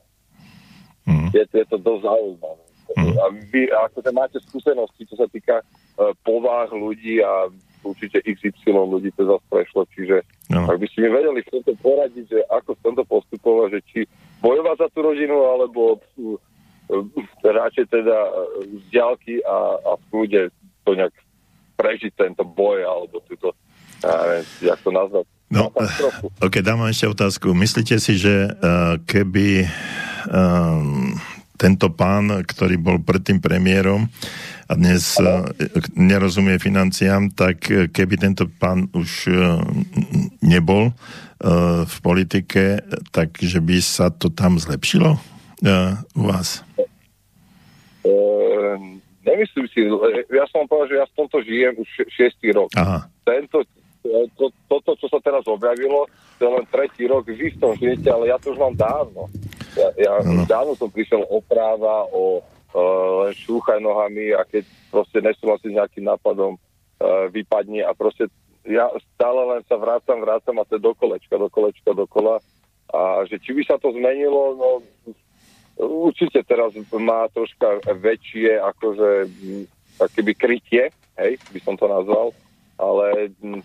[1.09, 1.33] Mhm.
[1.33, 2.65] je, je to dosť zaujímavé.
[2.95, 3.13] Mhm.
[3.17, 7.49] A vy akože máte skúsenosti, čo sa týka uh, povah ľudí a
[7.83, 10.23] určite XY ľudí to zase prešlo, čiže
[10.53, 10.69] No.
[10.69, 14.01] ak by ste mi vedeli v tomto poradiť, že ako v tomto postupovať, že či
[14.45, 16.37] bojovať za tú rodinu, alebo uh,
[17.41, 18.17] radšej teda
[18.61, 20.41] z diálky a, a v kľude
[20.85, 21.15] to nejak
[21.81, 23.57] prežiť tento boj, alebo túto,
[24.05, 25.25] neviem, jak to nazvať.
[25.49, 26.27] No, katastrofu.
[26.37, 27.57] ok, dám vám ešte otázku.
[27.57, 29.65] Myslíte si, že uh, keby
[30.29, 31.17] um,
[31.63, 34.11] tento pán, ktorý bol predtým premiérom
[34.67, 35.47] a dnes uh,
[35.95, 39.63] nerozumie financiám, tak uh, keby tento pán už uh,
[40.43, 40.91] nebol
[41.83, 45.19] v politike, tak že by sa to tam zlepšilo
[46.15, 46.63] u vás?
[49.27, 49.83] Nemyslím si,
[50.31, 52.71] ja som povedal, že ja v tomto žijem už še- šiestý rok.
[52.79, 53.67] Aha, tento,
[54.39, 56.07] to, toto, čo sa teraz objavilo,
[56.39, 59.27] to je len tretí rok, vy v tom žijete, ale ja to už mám dávno.
[59.73, 60.13] Ja, ja
[60.45, 65.79] dávno som prišiel o práva, o uh, len šúchaj nohami a keď proste nesúhlasím s
[65.81, 68.29] nejakým nápadom, uh, vypadni a proste
[68.69, 68.87] ja
[69.17, 72.39] stále len sa vrácam, vrácam a to je do kolečka, do kolečka, dokola.
[72.93, 74.69] A že či by sa to zmenilo, no
[75.81, 79.65] určite teraz má troška väčšie akože mm,
[80.13, 80.85] keby krytie,
[81.19, 82.31] hej, by som to nazval,
[82.77, 83.61] ale mm,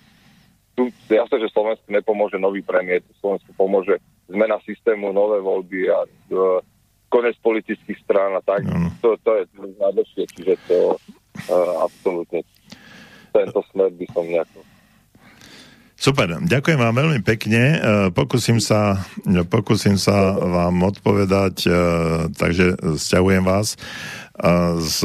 [0.77, 6.59] tu jasné, že Slovensku nepomôže nový premiér, Slovensku pomôže zmena systému, nové voľby a uh,
[7.07, 8.67] konec politických strán a tak.
[8.67, 8.91] Áno.
[8.99, 9.43] To, to je
[9.79, 12.43] najlepšie, čiže to uh, absolútne
[13.37, 14.59] tento smer by som nejako
[15.97, 17.61] Super, ďakujem vám veľmi pekne.
[17.73, 17.77] E,
[18.13, 19.01] Pokúsim sa,
[19.49, 21.65] pokúsim sa vám odpovedať,
[22.37, 23.81] takže sťahujem vás
[24.77, 24.99] z,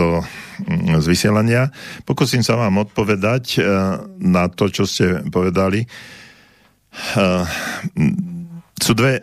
[0.77, 1.73] z vysielania.
[2.05, 3.65] Pokúsim sa vám odpovedať
[4.21, 5.89] na to, čo ste povedali.
[8.83, 9.23] Sú dve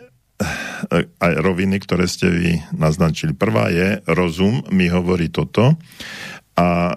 [1.04, 3.36] aj roviny, ktoré ste vy naznačili.
[3.36, 5.76] Prvá je, rozum mi hovorí toto
[6.56, 6.96] a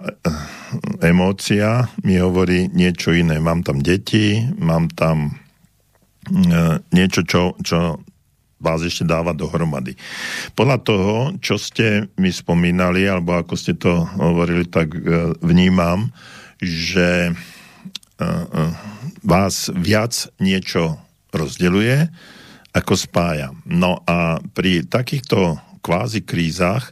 [1.04, 3.36] emócia mi hovorí niečo iné.
[3.36, 5.36] Mám tam deti, mám tam
[6.24, 8.00] e, niečo, čo, čo
[8.64, 9.92] vás ešte dáva dohromady.
[10.56, 11.14] Podľa toho,
[11.44, 14.88] čo ste mi spomínali, alebo ako ste to hovorili, tak
[15.44, 16.08] vnímam,
[16.64, 17.36] že
[19.20, 20.96] vás viac niečo
[21.36, 22.32] rozdeľuje,
[22.74, 23.54] ako spája.
[23.64, 26.90] No a pri takýchto kvázi krízach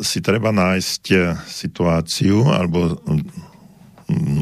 [0.00, 3.54] si treba nájsť eh, situáciu alebo mm,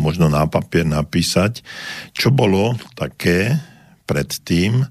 [0.04, 1.64] možno na papier napísať,
[2.12, 3.56] čo bolo také
[4.04, 4.84] predtým,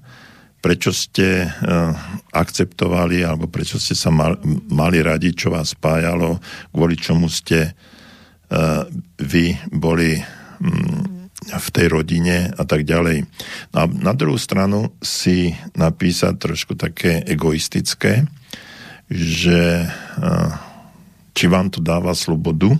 [0.58, 1.94] prečo ste uh,
[2.34, 4.34] akceptovali alebo prečo ste sa mal,
[4.66, 6.42] mali radi, čo vás spájalo,
[6.74, 8.82] kvôli čomu ste uh,
[9.22, 11.13] vy boli um,
[11.48, 13.28] v tej rodine a tak ďalej.
[13.74, 18.24] No a na druhú stranu si napísať trošku také egoistické,
[19.12, 19.88] že
[21.34, 22.72] či vám to dáva slobodu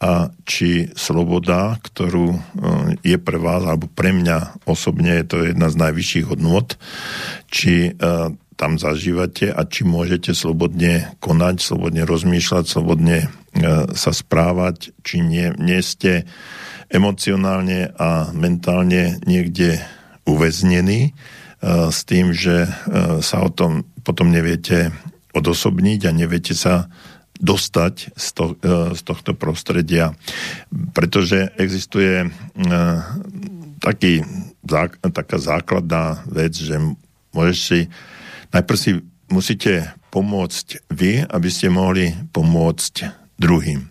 [0.00, 2.32] a či sloboda, ktorú
[3.04, 6.80] je pre vás, alebo pre mňa osobne je to jedna z najvyšších hodnot,
[7.52, 7.96] či
[8.56, 13.32] tam zažívate a či môžete slobodne konať, slobodne rozmýšľať, slobodne
[13.96, 16.28] sa správať, či nie, nie ste
[16.90, 19.78] emocionálne a mentálne niekde
[20.26, 21.14] uväznení
[21.62, 22.66] s tým, že
[23.20, 24.90] sa o tom potom neviete
[25.30, 26.90] odosobniť a neviete sa
[27.40, 30.12] dostať z, to, e, z tohto prostredia.
[30.92, 32.28] Pretože existuje e,
[33.80, 34.20] taký,
[35.00, 36.76] taká základná vec, že
[37.32, 37.80] môžeš si,
[38.52, 38.90] najprv si
[39.32, 42.94] musíte pomôcť vy, aby ste mohli pomôcť
[43.40, 43.88] druhým.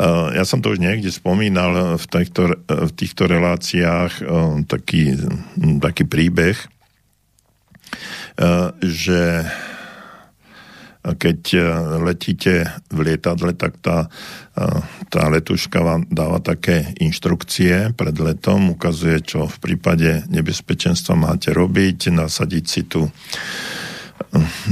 [0.00, 4.24] E, ja som to už niekde spomínal v týchto, v týchto reláciách
[4.64, 5.20] taký,
[5.84, 6.56] taký príbeh,
[8.80, 9.44] že
[11.00, 11.40] keď
[12.04, 14.12] letíte v lietadle, tak tá,
[15.08, 22.12] tá letuška vám dáva také inštrukcie pred letom, ukazuje, čo v prípade nebezpečenstva máte robiť,
[22.12, 23.08] nasadiť si tu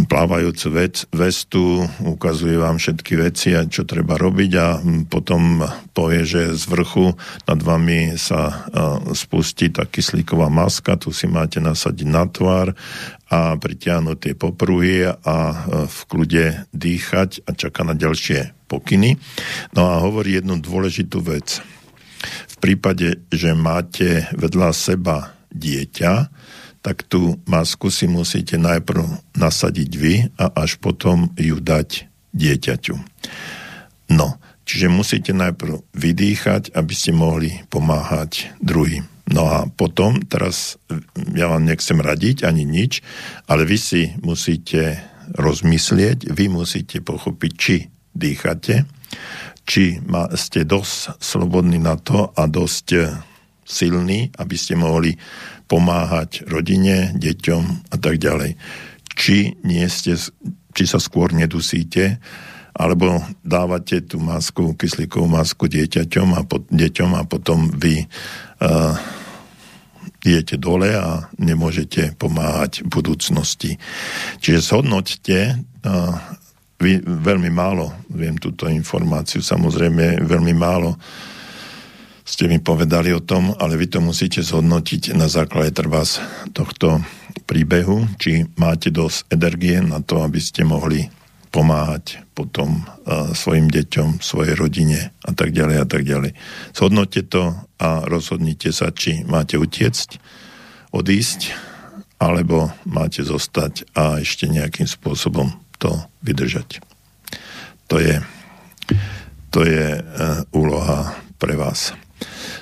[0.07, 4.67] plávajúcu vec, vestu, ukazuje vám všetky veci a čo treba robiť a
[5.09, 5.65] potom
[5.97, 7.17] povie, že z vrchu
[7.49, 8.69] nad vami sa
[9.17, 12.77] spustí tá kyslíková maska, tu si máte nasadiť na tvár
[13.29, 15.37] a pritiahnuť tie popruhy a
[15.85, 19.17] v kľude dýchať a čaká na ďalšie pokyny.
[19.73, 21.61] No a hovorí jednu dôležitú vec.
[22.49, 26.13] V prípade, že máte vedľa seba dieťa,
[26.83, 32.95] tak tú masku si musíte najprv nasadiť vy a až potom ju dať dieťaťu.
[34.09, 39.05] No, čiže musíte najprv vydýchať, aby ste mohli pomáhať druhým.
[39.29, 40.81] No a potom, teraz
[41.37, 43.05] ja vám nechcem radiť ani nič,
[43.45, 45.05] ale vy si musíte
[45.37, 47.77] rozmyslieť, vy musíte pochopiť, či
[48.17, 48.89] dýchate,
[49.69, 50.01] či
[50.33, 52.89] ste dosť slobodní na to a dosť
[53.69, 55.13] silní, aby ste mohli
[55.69, 58.57] pomáhať rodine, deťom a tak ďalej.
[59.13, 60.17] Či, nie ste,
[60.73, 62.19] či sa skôr nedusíte,
[62.79, 68.95] alebo dávate tú masku, kyslíkovú masku dieťaťom a po, deťom a potom vy uh,
[70.23, 73.75] idete dole a nemôžete pomáhať v budúcnosti.
[74.39, 76.15] Čiže zhodnoťte, uh,
[76.79, 80.95] vy, veľmi málo, viem túto informáciu, samozrejme veľmi málo
[82.29, 86.21] ste mi povedali o tom, ale vy to musíte zhodnotiť na základe trvás
[86.53, 87.01] tohto
[87.49, 91.09] príbehu, či máte dosť energie na to, aby ste mohli
[91.49, 96.37] pomáhať potom uh, svojim deťom, svojej rodine a tak ďalej a tak ďalej.
[96.77, 100.21] Zhodnote to a rozhodnite sa, či máte utiecť,
[100.93, 101.57] odísť,
[102.21, 106.85] alebo máte zostať a ešte nejakým spôsobom to vydržať.
[107.89, 108.21] To je,
[109.49, 111.97] to je uh, úloha pre vás.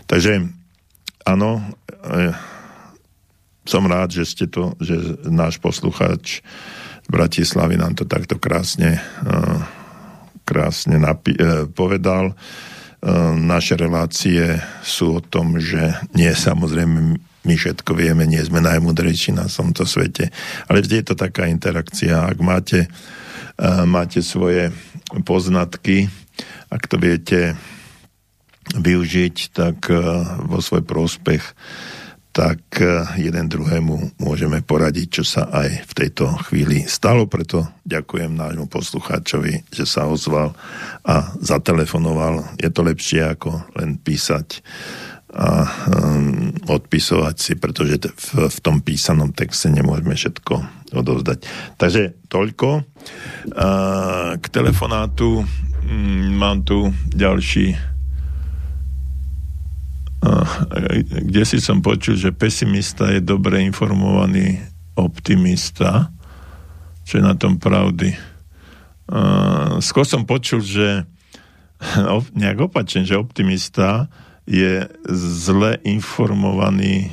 [0.07, 0.47] Takže
[1.27, 1.59] áno,
[2.07, 2.31] e,
[3.66, 6.47] som rád, že ste to, že náš poslucháč
[7.03, 9.31] z Bratislavy nám to takto krásne, e,
[10.47, 12.35] krásne napi- e, povedal.
[13.37, 19.47] Naše relácie sú o tom, že nie samozrejme my všetko vieme, nie sme najmudrejší na
[19.47, 20.33] tomto svete,
[20.66, 22.27] ale vždy je to taká interakcia.
[22.27, 22.91] Ak máte,
[23.87, 24.74] máte svoje
[25.23, 26.11] poznatky,
[26.73, 27.55] ak to viete
[28.75, 30.01] využiť tak eh,
[30.43, 31.45] vo svoj prospech,
[32.35, 37.31] tak eh, jeden druhému môžeme poradiť, čo sa aj v tejto chvíli stalo.
[37.31, 40.53] Preto ďakujem nášmu poslucháčovi, že sa ozval
[41.07, 42.59] a zatelefonoval.
[42.59, 44.61] Je to lepšie ako len písať
[45.37, 50.55] a um, odpisovať si, pretože v, v tom písanom texte nemôžeme všetko
[50.97, 51.45] odovzdať.
[51.77, 52.81] Takže toľko.
[53.53, 55.47] Uh, k telefonátu um,
[56.41, 57.95] mám tu ďalší
[61.27, 64.61] kde si som počul, že pesimista je dobre informovaný
[64.97, 66.09] optimista,
[67.05, 68.16] čo je na tom pravdy.
[69.85, 71.05] skôr som počul, že
[72.40, 74.09] nejak opačne, že optimista
[74.47, 77.11] je zle informovaný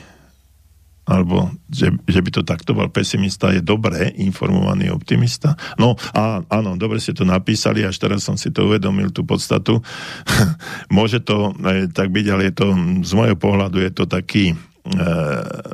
[1.04, 5.60] alebo že, že by to takto bol pesimista, je dobré informovaný optimista.
[5.76, 9.84] No a áno, dobre ste to napísali, až teraz som si to uvedomil, tú podstatu.
[10.96, 12.68] Môže to aj tak byť, ale je to,
[13.04, 14.56] z môjho pohľadu je to taký e,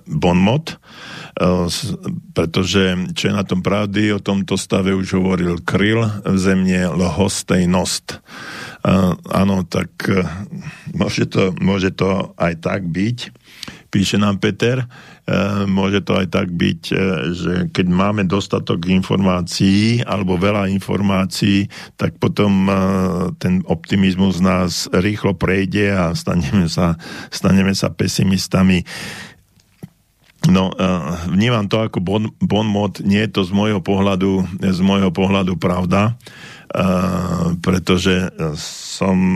[0.09, 0.75] bonmot, e,
[2.33, 7.69] pretože čo je na tom pravdy, o tomto stave už hovoril Kryl v zemne Lohostej
[7.69, 8.17] Nost.
[8.17, 8.17] E,
[9.29, 10.25] áno, tak e,
[10.97, 13.17] môže to, môže to aj tak byť,
[13.89, 14.87] píše nám Peter, e,
[15.69, 16.95] môže to aj tak byť, e,
[17.35, 21.69] že keď máme dostatok informácií alebo veľa informácií,
[21.99, 22.73] tak potom e,
[23.37, 26.97] ten optimizmus nás rýchlo prejde a staneme sa,
[27.29, 28.81] staneme sa pesimistami.
[30.47, 30.71] No,
[31.27, 35.59] vnímam to ako bon, bon mod, nie je to z môjho pohľadu, z môjho pohľadu
[35.59, 36.15] pravda,
[37.59, 39.35] pretože som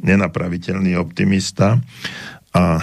[0.00, 1.76] nenapraviteľný optimista
[2.50, 2.82] a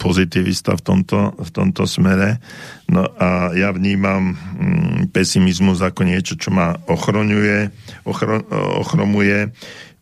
[0.00, 2.40] pozitivista v tomto, v tomto smere.
[2.88, 7.68] No a ja vnímam mm, pesimizmus ako niečo, čo ma ochroňuje,
[8.08, 8.40] ochro,
[8.80, 9.52] ochromuje,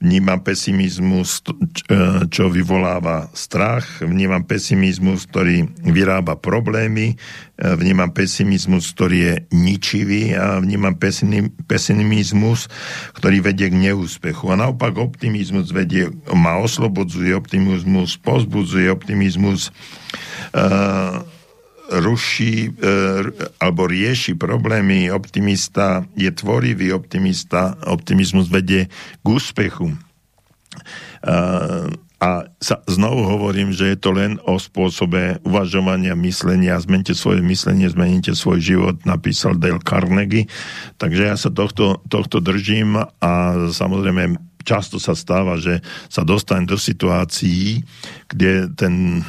[0.00, 7.16] vnímam pesimizmus, e, čo vyvoláva strach, vnímam pesimizmus, ktorý vyrába problémy, e,
[7.76, 10.32] vnímam pesimizmus, ktorý je ničivý.
[10.34, 10.96] A vnímam
[11.68, 12.72] pesimizmus,
[13.14, 14.48] ktorý vedie k neúspechu.
[14.48, 19.68] A naopak optimizmus vedie, ma oslobodzuje, optimizmus pozbudzuje, optimizmus.
[20.50, 21.22] Uh,
[21.90, 22.92] ruší e,
[23.58, 28.86] alebo rieši problémy, optimista je tvorivý, optimista, optimizmus vedie
[29.20, 29.90] k úspechu.
[29.90, 29.96] E,
[32.20, 36.76] a sa, znovu hovorím, že je to len o spôsobe uvažovania, myslenia.
[36.76, 40.44] Zmente svoje myslenie, zmeníte svoj život, napísal Dale Carnegie.
[41.00, 43.32] Takže ja sa tohto, tohto držím a
[43.72, 47.84] samozrejme často sa stáva, že sa dostanem do situácií,
[48.28, 49.24] kde ten,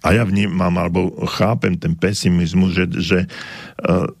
[0.00, 3.18] a ja vnímam, alebo chápem ten pesimizmus, že, že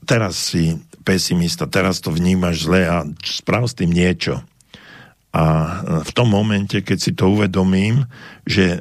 [0.08, 4.40] teraz si pesimista, teraz to vnímaš zle a sprav s tým niečo.
[5.34, 5.44] A
[6.06, 8.06] v tom momente, keď si to uvedomím,
[8.46, 8.80] že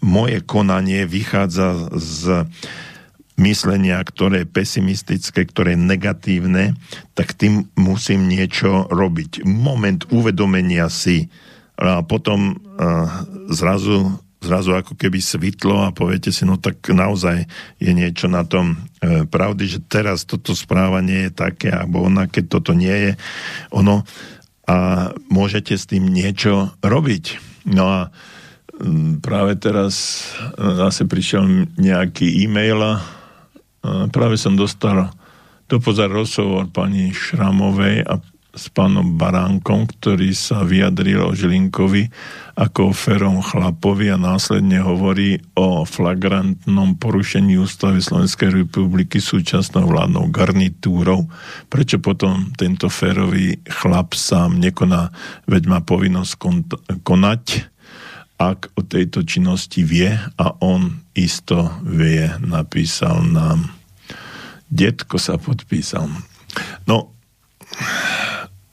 [0.00, 2.46] moje konanie vychádza z
[3.36, 6.64] myslenia, ktoré je pesimistické, ktoré je negatívne,
[7.12, 9.44] tak tým musím niečo robiť.
[9.44, 11.28] Moment uvedomenia si
[11.76, 13.04] a potom uh,
[13.52, 17.44] zrazu, zrazu ako keby svitlo a poviete si, no tak naozaj
[17.76, 22.44] je niečo na tom uh, pravdy, že teraz toto správanie je také, alebo ona, keď
[22.48, 23.12] toto nie je,
[23.68, 24.08] ono
[24.66, 27.38] a môžete s tým niečo robiť.
[27.70, 28.00] No a
[28.80, 30.26] um, práve teraz
[30.56, 32.98] zase prišiel nejaký e-mail
[34.10, 35.10] práve som dostal
[35.66, 38.22] do pozar rozhovor pani Šramovej a
[38.56, 42.08] s pánom Baránkom, ktorý sa vyjadril o Žilinkovi
[42.56, 50.32] ako o ferom chlapovi a následne hovorí o flagrantnom porušení ústavy Slovenskej republiky súčasnou vládnou
[50.32, 51.28] garnitúrou.
[51.68, 55.12] Prečo potom tento férový chlap sám nekoná,
[55.44, 57.75] veď má povinnosť kon- konať,
[58.36, 63.72] ak o tejto činnosti vie a on isto vie, napísal nám.
[64.68, 66.04] Detko sa podpísal.
[66.84, 67.16] No,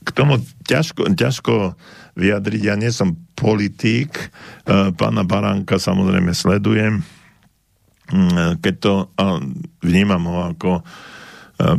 [0.04, 1.80] k tomu ťažko, ťažko
[2.20, 2.62] vyjadriť.
[2.68, 4.12] Ja nie som politík.
[5.00, 7.02] Pána Baránka samozrejme sledujem.
[8.60, 9.08] Keď to
[9.80, 10.84] vnímam ho ako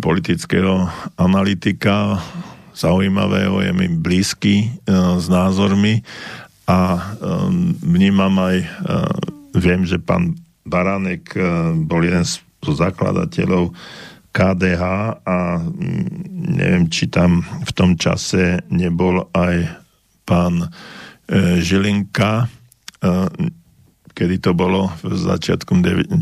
[0.01, 0.89] politického
[1.20, 2.16] analytika,
[2.74, 6.02] zaujímavého, je mi blízky s názormi
[6.65, 7.12] a
[7.85, 8.57] vnímam aj,
[9.57, 11.36] viem, že pán Baránek
[11.85, 13.77] bol jeden z zakladateľov
[14.32, 14.82] KDH
[15.23, 15.61] a
[16.32, 19.69] neviem, či tam v tom čase nebol aj
[20.24, 20.73] pán
[21.61, 22.49] Žilinka,
[24.15, 26.19] kedy to bolo v začiatkom 90.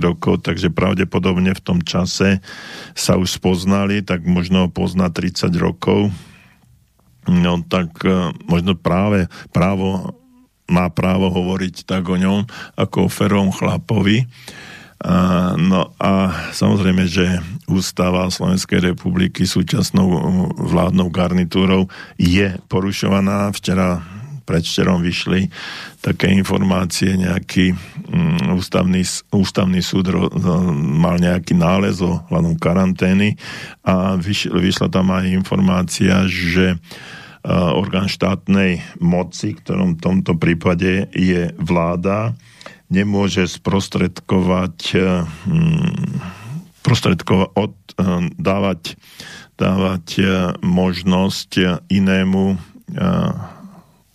[0.00, 2.40] rokov, takže pravdepodobne v tom čase
[2.96, 6.08] sa už spoznali, tak možno pozná 30 rokov.
[7.28, 8.02] No tak
[8.48, 10.16] možno práve právo
[10.68, 12.44] má právo hovoriť tak o ňom
[12.76, 14.28] ako o ferom chlapovi.
[14.98, 17.38] A, no a samozrejme, že
[17.70, 20.10] ústava Slovenskej republiky súčasnou
[20.58, 21.86] vládnou garnitúrou
[22.18, 23.54] je porušovaná.
[23.54, 24.02] Včera
[24.48, 25.52] predvčerom vyšli
[26.00, 30.32] také informácie, nejaký um, ústavný, ústavný súd ro,
[30.72, 33.36] mal nejaký nález o hľadom karantény
[33.84, 41.12] a vyš, vyšla tam aj informácia, že uh, orgán štátnej moci, ktorom v tomto prípade
[41.12, 42.32] je vláda,
[42.88, 44.96] nemôže sprostredkovať
[46.88, 47.76] prostredkovať, od,
[48.40, 48.96] dávať,
[49.60, 50.06] dávať
[50.64, 52.56] možnosť inému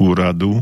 [0.04, 0.60] úradu,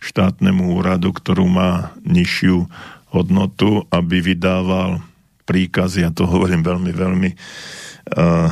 [0.00, 2.66] štátnemu úradu, ktorú má nižšiu
[3.10, 5.02] hodnotu, aby vydával
[5.44, 8.50] príkazy, ja to hovorím veľmi, veľmi uh,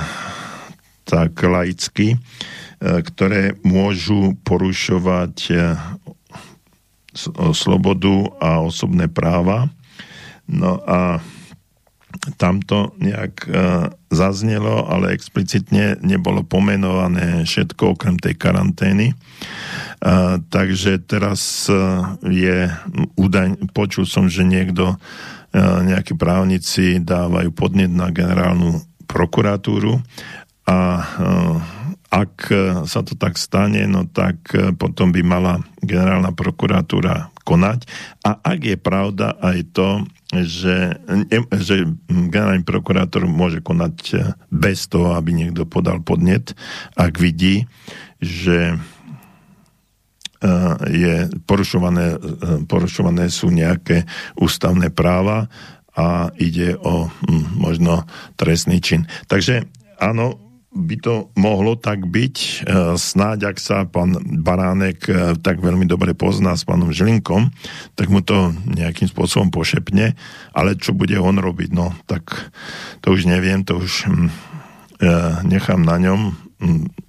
[1.06, 5.78] tak laicky, uh, ktoré môžu porušovať uh,
[7.54, 9.70] slobodu a osobné práva.
[10.46, 11.37] No a tam
[12.64, 19.12] to nejak uh, zaznelo, ale explicitne nebolo pomenované všetko okrem tej karantény.
[20.00, 22.72] Uh, takže teraz uh, je
[23.14, 24.96] údaj, počul som, že niekto,
[25.58, 29.96] nejakí právnici dávajú podnet na generálnu prokuratúru
[30.68, 31.00] a
[32.12, 32.34] ak
[32.84, 34.44] sa to tak stane, no tak
[34.76, 37.88] potom by mala generálna prokuratúra konať.
[38.28, 41.00] A ak je pravda aj to, že,
[41.56, 46.52] že generálny prokurátor môže konať eh, bez toho, aby niekto podal podnet,
[47.00, 47.64] ak vidí,
[48.20, 54.04] že eh, je porušované, eh, porušované sú nejaké
[54.36, 55.48] ústavné práva
[55.96, 58.04] a ide o hm, možno
[58.36, 59.08] trestný čin.
[59.32, 59.64] Takže
[59.96, 60.47] áno,
[60.78, 62.36] by to mohlo tak byť.
[62.38, 62.50] E,
[62.94, 67.50] snáď, ak sa pán Baránek e, tak veľmi dobre pozná s pánom Žilinkom,
[67.98, 70.14] tak mu to nejakým spôsobom pošepne,
[70.54, 72.54] ale čo bude on robiť, no tak
[73.02, 74.30] to už neviem, to už hm,
[75.02, 75.12] e,
[75.50, 76.47] nechám na ňom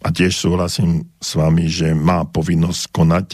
[0.06, 3.28] a tiež súhlasím s vami, že má povinnosť konať,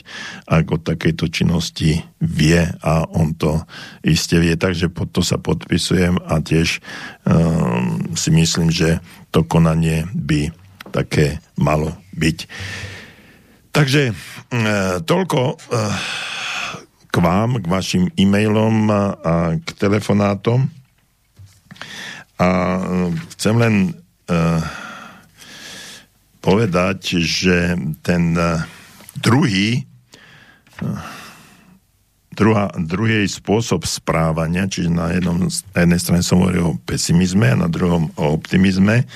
[0.47, 3.67] ak o takejto činnosti vie a on to
[3.99, 6.79] iste vie, takže pod to sa podpisujem a tiež
[7.27, 9.03] um, si myslím, že
[9.35, 10.55] to konanie by
[10.95, 12.47] také malo byť.
[13.75, 14.13] Takže e,
[15.03, 15.55] toľko e,
[17.11, 20.71] k vám, k vašim e-mailom a k telefonátom.
[22.39, 22.79] A e,
[23.35, 23.75] chcem len
[26.45, 27.73] povedať, že
[28.05, 28.37] ten
[29.17, 29.89] druhý
[32.35, 37.61] druhá, druhý spôsob správania, čiže na, jednom, na jednej strane som hovoril o pesimizme a
[37.65, 39.07] na druhom o optimizme.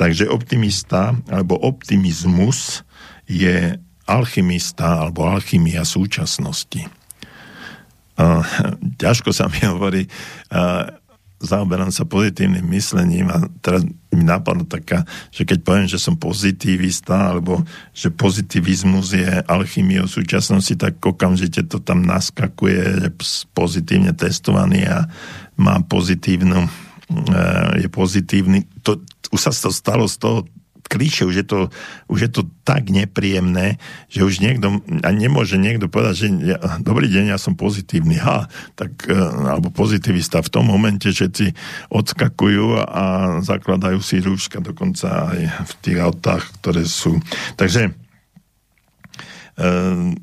[0.00, 2.80] Takže optimista alebo optimizmus
[3.28, 3.76] je
[4.08, 6.88] alchymista alebo alchymia súčasnosti.
[8.12, 8.44] Uh,
[9.00, 10.84] ťažko sa mi hovorí uh,
[11.42, 13.82] zaoberám sa pozitívnym myslením a teraz
[14.14, 15.02] mi napadlo taká,
[15.34, 21.82] že keď poviem, že som pozitivista alebo že pozitivizmus je alchymiou súčasnosti, tak okamžite to
[21.82, 23.10] tam naskakuje, že
[23.52, 25.10] pozitívne testovaný a
[25.58, 26.70] má pozitívnu e,
[27.82, 28.64] je pozitívny.
[28.86, 29.02] To,
[29.34, 30.38] už sa to stalo z toho
[30.92, 31.58] klíše, už je, to,
[32.12, 33.80] už je to tak nepríjemné,
[34.12, 38.52] že už niekto, a nemôže niekto povedať, že ja, dobrý deň, ja som pozitívny, ha,
[38.76, 39.16] tak, e,
[39.48, 40.44] alebo pozitivista.
[40.44, 41.56] V tom momente všetci
[41.88, 43.04] odskakujú a
[43.40, 47.16] zakladajú si rúška dokonca aj v tých autách, ktoré sú.
[47.56, 47.92] Takže e,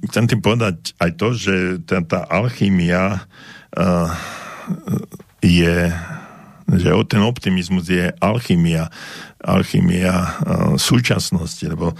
[0.05, 1.55] chcem tým povedať aj to, že
[1.89, 3.25] tá, tá alchymia
[3.73, 3.89] e,
[5.41, 5.89] je
[6.69, 8.93] že ten optimizmus je alchymia
[9.39, 10.25] alchymia e,
[10.75, 11.95] súčasnosti, lebo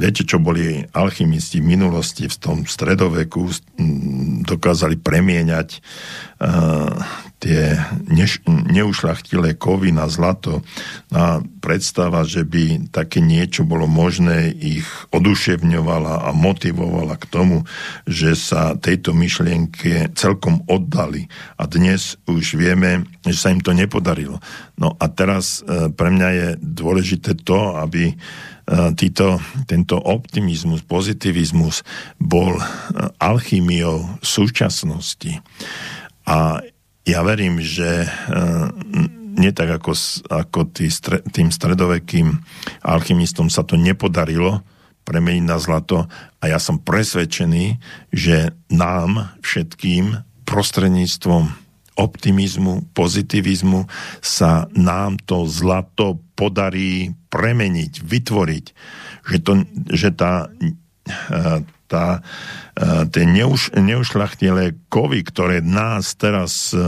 [0.00, 3.48] viete, čo boli alchymisti v minulosti, v tom stredoveku
[4.42, 5.68] dokázali premieňať
[6.42, 6.90] uh,
[7.42, 7.74] tie
[8.06, 10.62] neš, neušlachtilé kovy na zlato
[11.10, 17.66] a predstava, že by také niečo bolo možné, ich oduševňovala a motivovala k tomu,
[18.06, 21.26] že sa tejto myšlienke celkom oddali.
[21.58, 24.38] A dnes už vieme, že sa im to nepodarilo.
[24.78, 28.14] No a teraz e, pre mňa je dôležité to, aby e,
[28.94, 31.82] títo, tento optimizmus, pozitivizmus
[32.22, 32.64] bol e,
[33.18, 35.42] alchymiou súčasnosti.
[36.22, 36.62] A
[37.02, 38.70] ja verím, že uh,
[39.32, 39.92] nie tak ako,
[40.28, 40.92] ako tý
[41.32, 42.42] tým stredovekým
[42.84, 44.62] alchymistom sa to nepodarilo
[45.02, 46.06] premeniť na zlato
[46.38, 47.80] a ja som presvedčený,
[48.14, 51.62] že nám všetkým prostredníctvom
[51.96, 53.84] optimizmu, pozitivizmu
[54.24, 58.64] sa nám to zlato podarí premeniť, vytvoriť.
[59.22, 59.52] Že, to,
[59.92, 60.72] že tá, e,
[61.92, 62.24] tá,
[62.72, 66.80] e, tie neuš, neušlachtilé kovy, ktoré nás teraz e,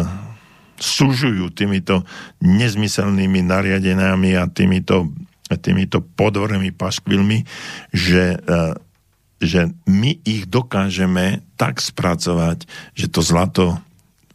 [0.80, 2.08] sužujú týmito
[2.40, 5.12] nezmyselnými nariadeniami a týmito,
[5.60, 7.44] týmito podvornými paškvilmi,
[7.92, 8.56] že, e,
[9.44, 12.64] že my ich dokážeme tak spracovať,
[12.96, 13.76] že to zlato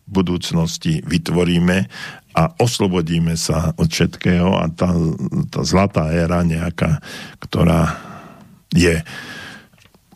[0.05, 1.89] v budúcnosti vytvoríme
[2.37, 4.93] a oslobodíme sa od všetkého a tá,
[5.49, 7.01] tá zlatá éra nejaká,
[7.41, 7.97] ktorá
[8.69, 9.01] je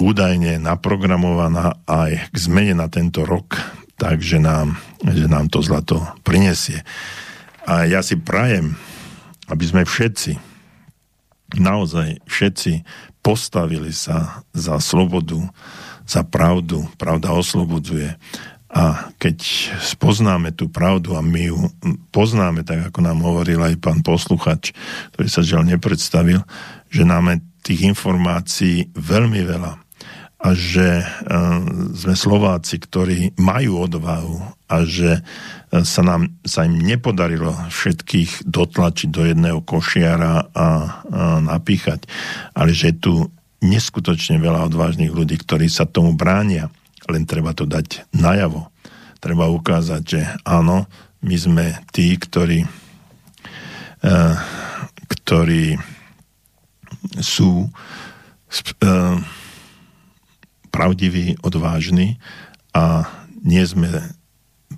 [0.04, 3.56] údajne naprogramovaná aj k zmene na tento rok,
[3.96, 6.84] takže nám, že nám to zlato prinesie.
[7.64, 8.76] A ja si prajem,
[9.48, 10.36] aby sme všetci,
[11.56, 12.84] naozaj všetci
[13.24, 15.40] postavili sa za slobodu,
[16.04, 16.84] za pravdu.
[17.00, 18.20] Pravda oslobodzuje.
[18.74, 19.38] A keď
[19.80, 21.58] spoznáme tú pravdu a my ju
[22.10, 24.74] poznáme, tak ako nám hovoril aj pán posluchač,
[25.14, 26.42] ktorý sa žiaľ nepredstavil,
[26.90, 29.83] že máme tých informácií veľmi veľa
[30.44, 31.64] a že uh,
[31.96, 39.08] sme Slováci, ktorí majú odvahu a že uh, sa, nám, sa im nepodarilo všetkých dotlačiť
[39.08, 40.68] do jedného košiara a, a
[41.40, 42.04] napíchať,
[42.52, 43.14] ale že je tu
[43.64, 46.68] neskutočne veľa odvážnych ľudí, ktorí sa tomu bránia
[47.08, 48.72] len treba to dať najavo.
[49.20, 50.88] Treba ukázať, že áno,
[51.24, 51.66] my sme
[51.96, 54.36] tí, ktorí, uh,
[55.08, 55.80] ktorí
[57.20, 57.72] sú
[60.74, 62.18] pravdiví, odvážni
[62.74, 63.06] a
[63.46, 63.94] nie sme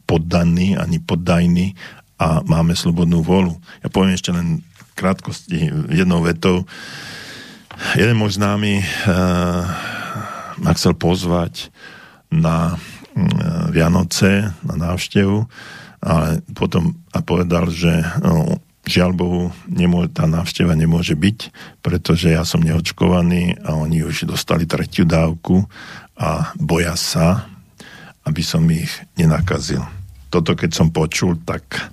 [0.03, 1.71] poddaní ani poddajní
[2.19, 3.55] a máme slobodnú volu.
[3.79, 4.59] Ja poviem ešte len
[4.99, 6.67] krátkosti jednou vetou.
[7.95, 9.63] Jeden môj známy uh,
[10.59, 11.71] ma chcel pozvať
[12.31, 12.79] na
[13.15, 15.47] mm, Vianoce, na návštevu,
[16.03, 21.51] ale potom a povedal, že no, žiaľ Bohu, nemô- tá návšteva nemôže byť,
[21.81, 25.65] pretože ja som neočkovaný a oni už dostali tretiu dávku
[26.15, 27.49] a boja sa,
[28.25, 29.83] aby som ich nenakazil.
[30.29, 31.91] Toto keď som počul, tak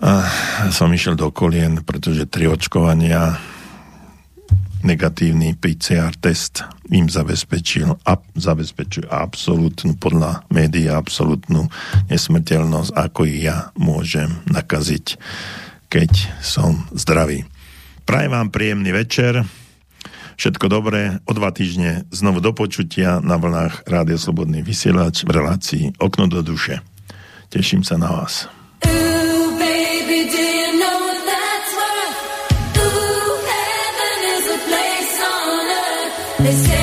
[0.00, 0.24] a,
[0.72, 3.36] som išiel do kolien, pretože tri očkovania
[4.82, 11.70] negatívny PCR test im zabezpečil, a, zabezpečuje absolútnu, podľa médií, absolútnu
[12.10, 15.20] nesmrteľnosť, ako ja môžem nakaziť,
[15.92, 16.10] keď
[16.42, 17.46] som zdravý.
[18.06, 19.46] Prajem vám príjemný večer,
[20.40, 25.84] všetko dobré, o dva týždne znovu do počutia na vlnách Rádia Slobodný vysielač v relácii
[26.00, 26.80] Okno do duše.
[27.52, 28.48] Teším sa na vás.
[36.52, 36.79] Say